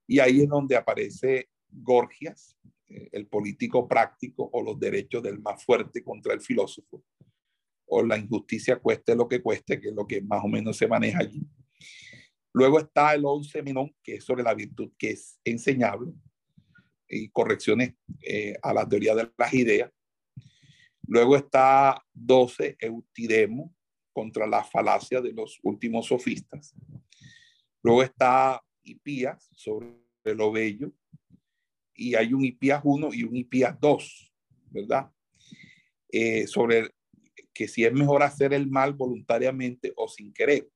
Y 0.05 0.19
ahí 0.19 0.41
es 0.41 0.47
donde 0.47 0.75
aparece 0.75 1.49
Gorgias, 1.67 2.55
eh, 2.85 3.09
el 3.13 3.25
político 3.25 3.87
práctico 3.87 4.47
o 4.53 4.61
los 4.61 4.79
derechos 4.79 5.23
del 5.23 5.39
más 5.39 5.63
fuerte 5.63 6.03
contra 6.03 6.35
el 6.35 6.41
filósofo, 6.41 7.03
o 7.87 8.03
la 8.03 8.15
injusticia 8.15 8.77
cueste 8.77 9.15
lo 9.15 9.27
que 9.27 9.41
cueste, 9.41 9.81
que 9.81 9.87
es 9.87 9.95
lo 9.95 10.05
que 10.05 10.21
más 10.21 10.43
o 10.43 10.47
menos 10.47 10.77
se 10.77 10.87
maneja 10.87 11.21
allí. 11.21 11.41
Luego 12.53 12.77
está 12.79 13.15
el 13.15 13.25
11 13.25 13.63
Menón, 13.63 13.95
que 14.03 14.17
es 14.17 14.23
sobre 14.23 14.43
la 14.43 14.53
virtud 14.53 14.91
que 14.99 15.09
es 15.09 15.39
enseñable, 15.43 16.13
y 17.07 17.29
correcciones 17.29 17.95
eh, 18.21 18.55
a 18.61 18.71
la 18.71 18.87
teoría 18.87 19.15
de 19.15 19.31
las 19.35 19.53
ideas. 19.55 19.91
Luego 21.09 21.35
está 21.35 22.05
12, 22.13 22.77
Eutidemo, 22.79 23.75
contra 24.13 24.45
la 24.45 24.63
falacia 24.63 25.19
de 25.19 25.33
los 25.33 25.59
últimos 25.63 26.05
sofistas. 26.05 26.75
Luego 27.81 28.03
está 28.03 28.63
Hipías, 28.83 29.49
sobre 29.55 29.89
lo 30.23 30.51
bello. 30.51 30.93
Y 31.95 32.13
hay 32.13 32.31
un 32.31 32.45
Hipías 32.45 32.81
1 32.83 33.09
y 33.13 33.23
un 33.23 33.35
Hipías 33.35 33.79
2, 33.79 34.33
¿verdad? 34.69 35.11
Eh, 36.11 36.45
sobre 36.45 36.91
que 37.55 37.67
si 37.67 37.85
es 37.85 37.91
mejor 37.91 38.21
hacer 38.21 38.53
el 38.53 38.67
mal 38.69 38.93
voluntariamente 38.93 39.91
o 39.95 40.07
sin 40.07 40.31
querer. 40.31 40.69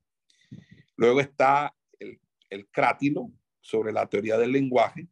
Luego 0.95 1.21
está 1.21 1.75
el, 1.99 2.19
el 2.49 2.67
crátilo 2.69 3.31
sobre 3.61 3.93
la 3.93 4.09
teoría 4.09 4.39
del 4.39 4.53
lenguaje 4.53 5.07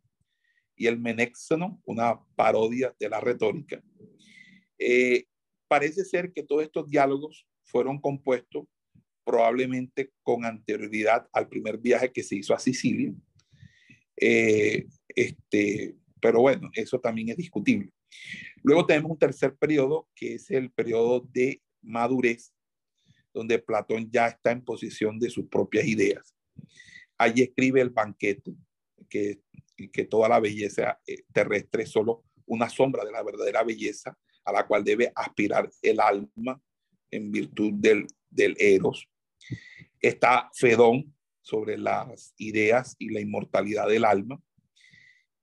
y 0.75 0.87
el 0.87 0.99
Menéxeno, 0.99 1.79
una 1.85 2.19
parodia 2.35 2.95
de 2.99 3.07
la 3.07 3.19
retórica. 3.19 3.83
Eh, 4.83 5.25
parece 5.67 6.03
ser 6.03 6.33
que 6.33 6.41
todos 6.41 6.63
estos 6.63 6.89
diálogos 6.89 7.47
fueron 7.63 8.01
compuestos 8.01 8.65
probablemente 9.23 10.11
con 10.23 10.43
anterioridad 10.43 11.27
al 11.31 11.47
primer 11.47 11.77
viaje 11.77 12.11
que 12.11 12.23
se 12.23 12.35
hizo 12.35 12.55
a 12.55 12.59
Sicilia. 12.59 13.13
Eh, 14.17 14.87
este, 15.09 15.95
pero 16.19 16.41
bueno, 16.41 16.71
eso 16.73 16.99
también 16.99 17.29
es 17.29 17.37
discutible. 17.37 17.93
Luego 18.63 18.87
tenemos 18.87 19.11
un 19.11 19.19
tercer 19.19 19.55
periodo, 19.55 20.09
que 20.15 20.33
es 20.33 20.49
el 20.49 20.71
periodo 20.71 21.19
de 21.31 21.61
madurez, 21.83 22.51
donde 23.33 23.59
Platón 23.59 24.09
ya 24.11 24.27
está 24.27 24.51
en 24.51 24.65
posición 24.65 25.19
de 25.19 25.29
sus 25.29 25.45
propias 25.45 25.85
ideas. 25.85 26.35
Allí 27.19 27.43
escribe 27.43 27.81
el 27.81 27.91
banquete, 27.91 28.55
que, 29.07 29.41
que 29.93 30.05
toda 30.05 30.27
la 30.27 30.39
belleza 30.39 30.99
eh, 31.05 31.23
terrestre 31.31 31.83
es 31.83 31.91
solo 31.91 32.23
una 32.47 32.67
sombra 32.67 33.05
de 33.05 33.11
la 33.11 33.23
verdadera 33.23 33.63
belleza 33.63 34.17
a 34.43 34.51
la 34.51 34.65
cual 34.65 34.83
debe 34.83 35.11
aspirar 35.15 35.69
el 35.81 35.99
alma 35.99 36.61
en 37.09 37.31
virtud 37.31 37.73
del, 37.73 38.07
del 38.29 38.55
eros. 38.59 39.07
Está 39.99 40.49
Fedón 40.53 41.13
sobre 41.41 41.77
las 41.77 42.33
ideas 42.37 42.95
y 42.97 43.09
la 43.09 43.19
inmortalidad 43.19 43.87
del 43.87 44.05
alma. 44.05 44.41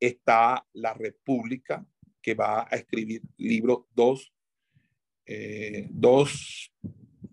Está 0.00 0.66
la 0.72 0.94
República, 0.94 1.84
que 2.22 2.34
va 2.34 2.62
a 2.62 2.76
escribir 2.76 3.22
libros 3.36 3.84
2, 3.94 4.32
eh, 5.26 5.88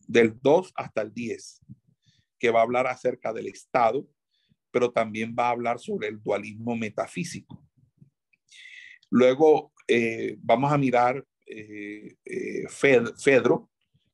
del 0.08 0.39
2 0.41 0.73
hasta 0.75 1.01
el 1.01 1.13
10, 1.13 1.62
que 2.39 2.49
va 2.49 2.60
a 2.60 2.63
hablar 2.63 2.88
acerca 2.88 3.34
del 3.34 3.47
Estado, 3.47 4.08
pero 4.71 4.91
también 4.91 5.36
va 5.38 5.47
a 5.47 5.51
hablar 5.51 5.80
sobre 5.80 6.08
el 6.08 6.21
dualismo 6.21 6.75
metafísico. 6.75 7.65
Luego 9.10 9.71
eh, 9.88 10.36
vamos 10.39 10.71
a 10.71 10.78
mirar 10.78 11.25
eh, 11.45 12.17
eh, 12.25 12.67
Fedro, 12.69 13.69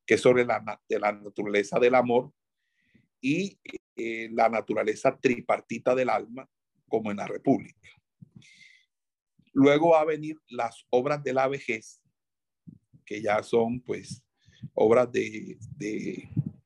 que 0.05 0.15
es 0.15 0.21
sobre 0.21 0.45
la, 0.45 0.59
naturaleza 0.59 1.79
del 1.79 1.95
amor 1.95 2.31
y 3.21 3.59
la 3.95 4.49
naturaleza 4.49 5.17
tripartita 5.17 5.93
del 5.93 6.09
alma, 6.09 6.49
como 6.87 7.11
en 7.11 7.17
la 7.17 7.27
República. 7.27 7.89
Luego 9.53 9.91
va 9.91 10.01
a 10.01 10.05
venir 10.05 10.37
las 10.49 10.85
obras 10.89 11.23
de 11.23 11.33
la 11.33 11.47
vejez, 11.47 12.01
que 13.05 13.21
ya 13.21 13.43
son 13.43 13.81
pues 13.81 14.23
obras 14.73 15.11
de, 15.11 15.57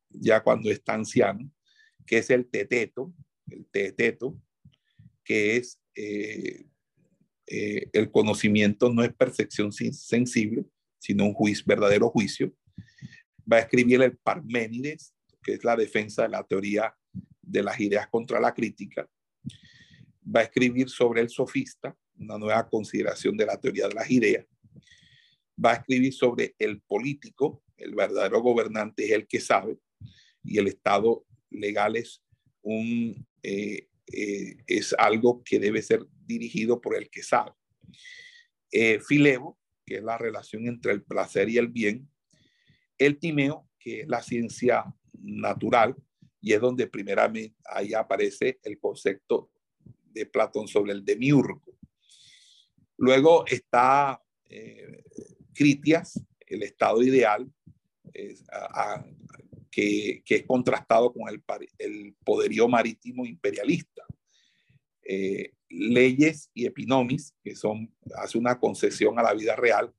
ya 0.09 0.43
cuando 0.43 0.69
está 0.69 0.93
anciano, 0.93 1.51
que 2.05 2.19
es 2.19 2.29
el 2.29 2.47
teteto, 2.49 3.13
el 3.49 3.65
teteto, 3.67 4.39
que 5.23 5.57
es 5.57 5.81
eh, 5.95 6.65
eh, 7.47 7.89
el 7.93 8.11
conocimiento 8.11 8.91
no 8.91 9.03
es 9.03 9.13
percepción 9.13 9.71
sensible, 9.71 10.65
sino 10.99 11.25
un 11.25 11.33
juicio, 11.33 11.63
verdadero 11.67 12.09
juicio. 12.09 12.53
Va 13.51 13.57
a 13.57 13.61
escribir 13.61 14.01
el 14.01 14.17
Parménides, 14.17 15.13
que 15.43 15.53
es 15.53 15.63
la 15.63 15.75
defensa 15.75 16.23
de 16.23 16.29
la 16.29 16.43
teoría 16.43 16.95
de 17.41 17.61
las 17.61 17.79
ideas 17.79 18.07
contra 18.07 18.39
la 18.39 18.53
crítica. 18.53 19.07
Va 20.23 20.39
a 20.39 20.43
escribir 20.43 20.89
sobre 20.89 21.21
el 21.21 21.29
sofista, 21.29 21.95
una 22.17 22.37
nueva 22.37 22.67
consideración 22.67 23.37
de 23.37 23.45
la 23.45 23.59
teoría 23.59 23.87
de 23.87 23.93
las 23.93 24.09
ideas. 24.09 24.45
Va 25.63 25.71
a 25.71 25.75
escribir 25.75 26.13
sobre 26.13 26.55
el 26.57 26.81
político, 26.81 27.63
el 27.77 27.93
verdadero 27.93 28.41
gobernante 28.41 29.05
es 29.05 29.11
el 29.11 29.27
que 29.27 29.39
sabe, 29.39 29.77
y 30.43 30.57
el 30.57 30.67
Estado 30.67 31.25
legal 31.51 31.95
es 31.95 32.23
un 32.61 33.25
eh, 33.43 33.87
eh, 34.07 34.57
es 34.67 34.93
algo 34.97 35.43
que 35.43 35.59
debe 35.59 35.81
ser 35.81 36.05
dirigido 36.25 36.81
por 36.81 36.95
el 36.95 37.09
que 37.09 37.23
sabe. 37.23 37.51
Eh, 38.71 38.99
Filebo, 38.99 39.59
que 39.85 39.97
es 39.97 40.03
la 40.03 40.17
relación 40.17 40.67
entre 40.67 40.91
el 40.91 41.03
placer 41.03 41.49
y 41.49 41.57
el 41.57 41.67
bien. 41.67 42.09
El 42.97 43.19
Timeo, 43.19 43.69
que 43.79 44.01
es 44.01 44.07
la 44.07 44.21
ciencia 44.21 44.85
natural, 45.13 45.95
y 46.41 46.53
es 46.53 46.61
donde 46.61 46.87
primeramente 46.87 47.55
ahí 47.65 47.93
aparece 47.93 48.59
el 48.63 48.79
concepto 48.79 49.51
de 50.03 50.25
Platón 50.25 50.67
sobre 50.67 50.93
el 50.93 51.03
demiurgo. 51.03 51.77
Luego 52.97 53.45
está 53.47 54.21
Critias, 55.53 56.21
el 56.47 56.63
estado 56.63 57.01
ideal, 57.01 57.51
que, 59.75 60.23
es 60.25 60.43
contrastado 60.45 61.11
con 61.11 61.27
el, 61.27 61.43
el 61.79 62.15
poderío 62.23 62.69
marítimo 62.69 63.25
imperialista. 63.25 64.03
Eh, 65.03 65.51
leyes 65.69 66.49
y 66.53 66.65
epinomis, 66.65 67.35
que 67.43 67.55
son, 67.55 67.93
hace 68.15 68.37
una 68.37 68.57
concesión 68.57 69.19
a 69.19 69.23
la 69.23 69.33
vida 69.33 69.53
real, 69.57 69.93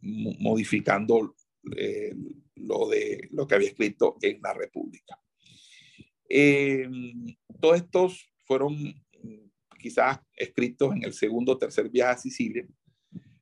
modificando 0.00 1.34
eh, 1.76 2.14
lo, 2.54 2.88
de, 2.88 3.28
lo 3.32 3.46
que 3.48 3.56
había 3.56 3.70
escrito 3.70 4.18
en 4.22 4.40
la 4.40 4.54
República. 4.54 5.18
Eh, 6.28 6.88
todos 7.60 7.76
estos 7.76 8.32
fueron 8.44 8.94
quizás 9.80 10.20
escritos 10.36 10.94
en 10.94 11.02
el 11.02 11.12
segundo 11.12 11.52
o 11.52 11.58
tercer 11.58 11.90
viaje 11.90 12.12
a 12.12 12.18
Sicilia, 12.18 12.66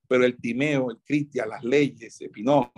pero 0.08 0.24
el 0.24 0.40
Timeo, 0.40 0.90
el 0.90 1.02
Critia, 1.04 1.44
las 1.44 1.62
leyes, 1.62 2.18
Epinomis, 2.22 2.72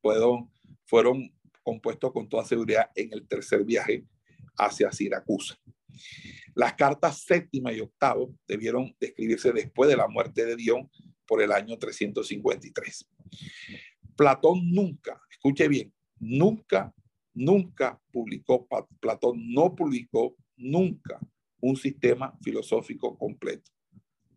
fueron, 0.00 0.52
fueron 0.84 1.35
compuesto 1.66 2.12
con 2.12 2.28
toda 2.28 2.44
seguridad 2.44 2.92
en 2.94 3.12
el 3.12 3.26
tercer 3.26 3.64
viaje 3.64 4.06
hacia 4.56 4.92
Siracusa. 4.92 5.58
Las 6.54 6.74
cartas 6.74 7.24
séptima 7.24 7.72
y 7.72 7.80
octavo 7.80 8.32
debieron 8.46 8.94
escribirse 9.00 9.52
después 9.52 9.90
de 9.90 9.96
la 9.96 10.06
muerte 10.06 10.46
de 10.46 10.54
Dion 10.54 10.88
por 11.26 11.42
el 11.42 11.50
año 11.50 11.76
353. 11.76 13.10
Platón 14.14 14.70
nunca, 14.70 15.20
escuche 15.28 15.66
bien, 15.66 15.92
nunca, 16.20 16.94
nunca 17.34 18.00
publicó, 18.12 18.68
Platón 19.00 19.52
no 19.52 19.74
publicó 19.74 20.36
nunca 20.56 21.18
un 21.60 21.76
sistema 21.76 22.38
filosófico 22.44 23.18
completo, 23.18 23.72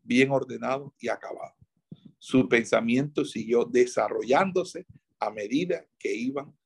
bien 0.01 0.31
ordenado 0.31 0.95
y 0.99 1.09
acabado. 1.09 1.53
Su 2.17 2.49
pensamiento 2.49 3.23
siguió 3.23 3.65
desarrollándose 3.65 4.87
a 5.19 5.29
medida 5.29 5.85
que 5.99 6.15
iban, 6.15 6.57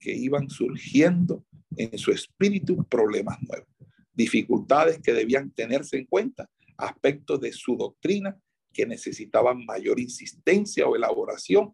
que 0.00 0.14
iban 0.14 0.48
surgiendo 0.48 1.44
en 1.76 1.96
su 1.98 2.10
espíritu 2.10 2.84
problemas 2.84 3.38
nuevos, 3.42 3.68
dificultades 4.12 4.98
que 5.00 5.12
debían 5.12 5.50
tenerse 5.50 5.98
en 5.98 6.06
cuenta, 6.06 6.50
aspectos 6.76 7.40
de 7.40 7.52
su 7.52 7.76
doctrina 7.76 8.36
que 8.72 8.86
necesitaban 8.86 9.64
mayor 9.64 10.00
insistencia 10.00 10.86
o 10.86 10.96
elaboración 10.96 11.72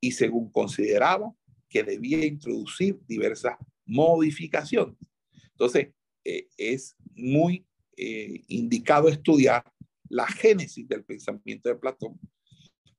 y 0.00 0.12
según 0.12 0.50
consideraba 0.50 1.32
que 1.68 1.82
debía 1.82 2.24
introducir 2.24 2.98
diversas 3.06 3.56
modificaciones. 3.84 4.96
Entonces, 5.50 5.88
eh, 6.24 6.48
es 6.56 6.96
muy 7.14 7.66
eh, 7.96 8.42
indicado 8.48 9.08
estudiar 9.08 9.64
la 10.08 10.26
génesis 10.26 10.88
del 10.88 11.04
pensamiento 11.04 11.68
de 11.68 11.76
Platón, 11.76 12.18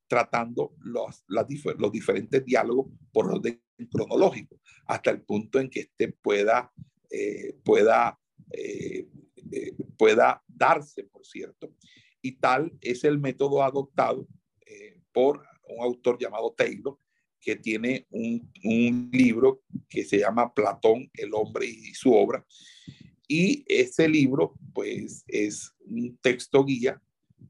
tratando 0.08 0.76
los, 0.80 1.24
los 1.28 1.92
diferentes 1.92 2.44
diálogos 2.46 2.88
por 3.12 3.32
orden 3.32 3.62
cronológico, 3.92 4.60
hasta 4.86 5.12
el 5.12 5.22
punto 5.22 5.60
en 5.60 5.70
que 5.70 5.82
éste 5.82 6.10
pueda, 6.10 6.72
eh, 7.10 7.56
pueda, 7.64 8.20
pueda 9.98 10.44
darse, 10.48 11.04
por 11.04 11.26
cierto. 11.26 11.74
Y 12.22 12.34
tal 12.34 12.74
es 12.82 13.04
el 13.04 13.20
método 13.20 13.64
adoptado 13.64 14.28
por 15.14 15.44
un 15.70 15.84
autor 15.84 16.18
llamado 16.20 16.54
Taylor, 16.56 16.98
que 17.40 17.56
tiene 17.56 18.06
un, 18.10 18.52
un, 18.64 19.10
libro 19.12 19.64
que 19.90 20.04
se 20.04 20.20
llama 20.20 20.54
Platón, 20.54 21.10
el 21.14 21.34
hombre 21.34 21.66
y 21.66 21.94
su 21.94 22.14
obra. 22.14 22.46
Y 23.28 23.66
ese 23.68 24.08
libro, 24.08 24.54
pues, 24.74 25.24
es 25.28 25.74
un 25.86 26.18
texto 26.18 26.64
guía 26.64 27.02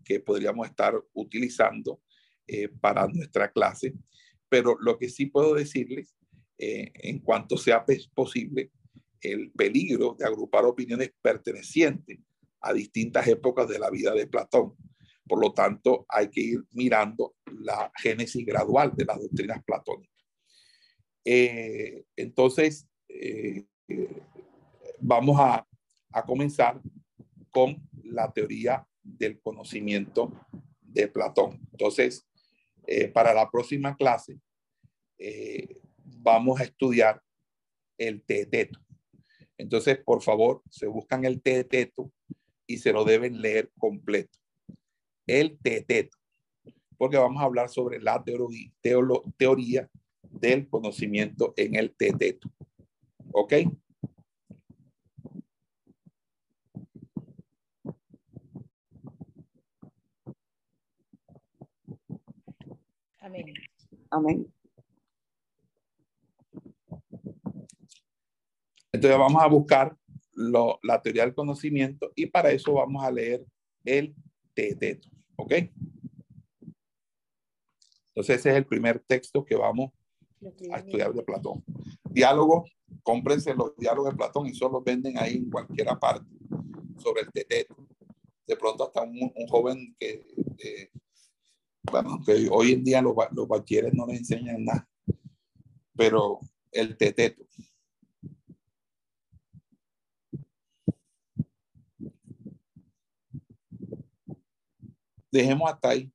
que 0.03 0.19
podríamos 0.19 0.67
estar 0.67 0.93
utilizando 1.13 2.01
eh, 2.47 2.67
para 2.67 3.07
nuestra 3.07 3.51
clase. 3.51 3.93
Pero 4.49 4.77
lo 4.79 4.97
que 4.97 5.09
sí 5.09 5.27
puedo 5.27 5.53
decirles, 5.53 6.15
eh, 6.57 6.91
en 6.95 7.19
cuanto 7.19 7.57
sea 7.57 7.85
posible, 8.13 8.71
el 9.21 9.51
peligro 9.51 10.15
de 10.17 10.25
agrupar 10.25 10.65
opiniones 10.65 11.11
pertenecientes 11.21 12.19
a 12.61 12.73
distintas 12.73 13.27
épocas 13.27 13.67
de 13.67 13.79
la 13.79 13.89
vida 13.89 14.13
de 14.13 14.27
Platón. 14.27 14.75
Por 15.27 15.41
lo 15.41 15.53
tanto, 15.53 16.05
hay 16.07 16.29
que 16.29 16.41
ir 16.41 16.63
mirando 16.71 17.35
la 17.45 17.91
génesis 17.97 18.45
gradual 18.45 18.93
de 18.95 19.05
las 19.05 19.19
doctrinas 19.19 19.63
platónicas. 19.63 20.25
Eh, 21.25 22.05
entonces, 22.15 22.87
eh, 23.09 23.65
vamos 24.99 25.37
a, 25.39 25.63
comenzar 26.25 26.81
con 27.51 27.87
la 28.01 28.31
teoría 28.33 28.87
del 29.03 29.39
conocimiento 29.39 30.33
de 30.81 31.07
Platón. 31.07 31.59
Entonces, 31.71 32.26
eh, 32.87 33.07
para 33.09 33.33
la 33.33 33.49
próxima 33.49 33.95
clase, 33.95 34.39
vamos 36.03 36.59
a 36.59 36.63
estudiar 36.63 37.21
el 37.97 38.21
teteto. 38.23 38.79
Entonces, 39.57 39.97
por 39.97 40.21
favor, 40.21 40.61
se 40.69 40.87
buscan 40.87 41.25
el 41.25 41.41
teteto 41.41 42.11
y 42.67 42.77
se 42.77 42.93
lo 42.93 43.03
deben 43.03 43.41
leer 43.41 43.71
completo 43.77 44.37
el 45.27 45.59
teteto, 45.59 46.17
porque 46.97 47.17
vamos 47.17 47.41
a 47.41 47.45
hablar 47.45 47.69
sobre 47.69 47.99
la 48.01 48.23
teoría, 48.23 48.71
teoría 49.37 49.89
del 50.23 50.67
conocimiento 50.69 51.53
en 51.57 51.75
el 51.75 51.93
teteto. 51.93 52.49
¿Ok? 53.33 53.53
Amén. 63.27 63.53
Amén. 64.09 64.53
Entonces 68.93 69.19
vamos 69.19 69.43
a 69.43 69.47
buscar 69.47 69.97
la 70.81 71.01
teoría 71.01 71.23
del 71.23 71.35
conocimiento 71.35 72.09
y 72.15 72.27
para 72.27 72.51
eso 72.51 72.71
vamos 72.71 73.03
a 73.03 73.11
leer 73.11 73.43
el 73.83 74.15
teteto. 74.53 75.09
¿Ok? 75.35 75.53
Entonces 78.15 78.39
ese 78.39 78.51
es 78.51 78.55
el 78.55 78.65
primer 78.65 79.01
texto 79.01 79.43
que 79.43 79.57
vamos 79.57 79.91
a 80.71 80.77
estudiar 80.77 81.13
de 81.13 81.21
Platón. 81.21 81.65
Diálogo, 82.09 82.63
cómprense 83.03 83.53
los 83.53 83.75
diálogos 83.75 84.11
de 84.11 84.17
Platón 84.17 84.47
y 84.47 84.53
solo 84.53 84.81
venden 84.81 85.17
ahí 85.17 85.35
en 85.35 85.49
cualquier 85.49 85.87
parte 85.99 86.25
sobre 86.97 87.23
el 87.23 87.31
teteto. 87.33 87.75
De 88.47 88.55
pronto 88.55 88.85
hasta 88.85 89.01
un, 89.01 89.33
joven 89.49 89.93
que, 89.99 90.23
bueno, 91.91 92.21
que 92.25 92.47
hoy 92.51 92.73
en 92.73 92.83
día 92.83 93.01
los, 93.01 93.15
los 93.31 93.47
no 93.93 94.07
les 94.07 94.19
enseñan 94.19 94.65
nada, 94.65 94.87
pero 95.95 96.39
el 96.71 96.97
teteto. 96.97 97.43
Dejemos 105.31 105.71
hasta 105.71 105.89
ahí. 105.89 106.11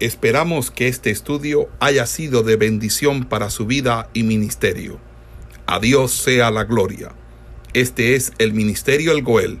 Esperamos 0.00 0.72
que 0.72 0.88
este 0.88 1.10
estudio 1.10 1.68
haya 1.78 2.06
sido 2.06 2.42
de 2.42 2.56
bendición 2.56 3.28
para 3.28 3.50
su 3.50 3.66
vida 3.66 4.10
y 4.14 4.24
ministerio. 4.24 4.98
A 5.66 5.78
Dios 5.78 6.10
sea 6.10 6.50
la 6.50 6.64
gloria. 6.64 7.14
Este 7.72 8.16
es 8.16 8.32
el 8.38 8.52
Ministerio 8.52 9.12
El 9.12 9.22
Goel, 9.22 9.60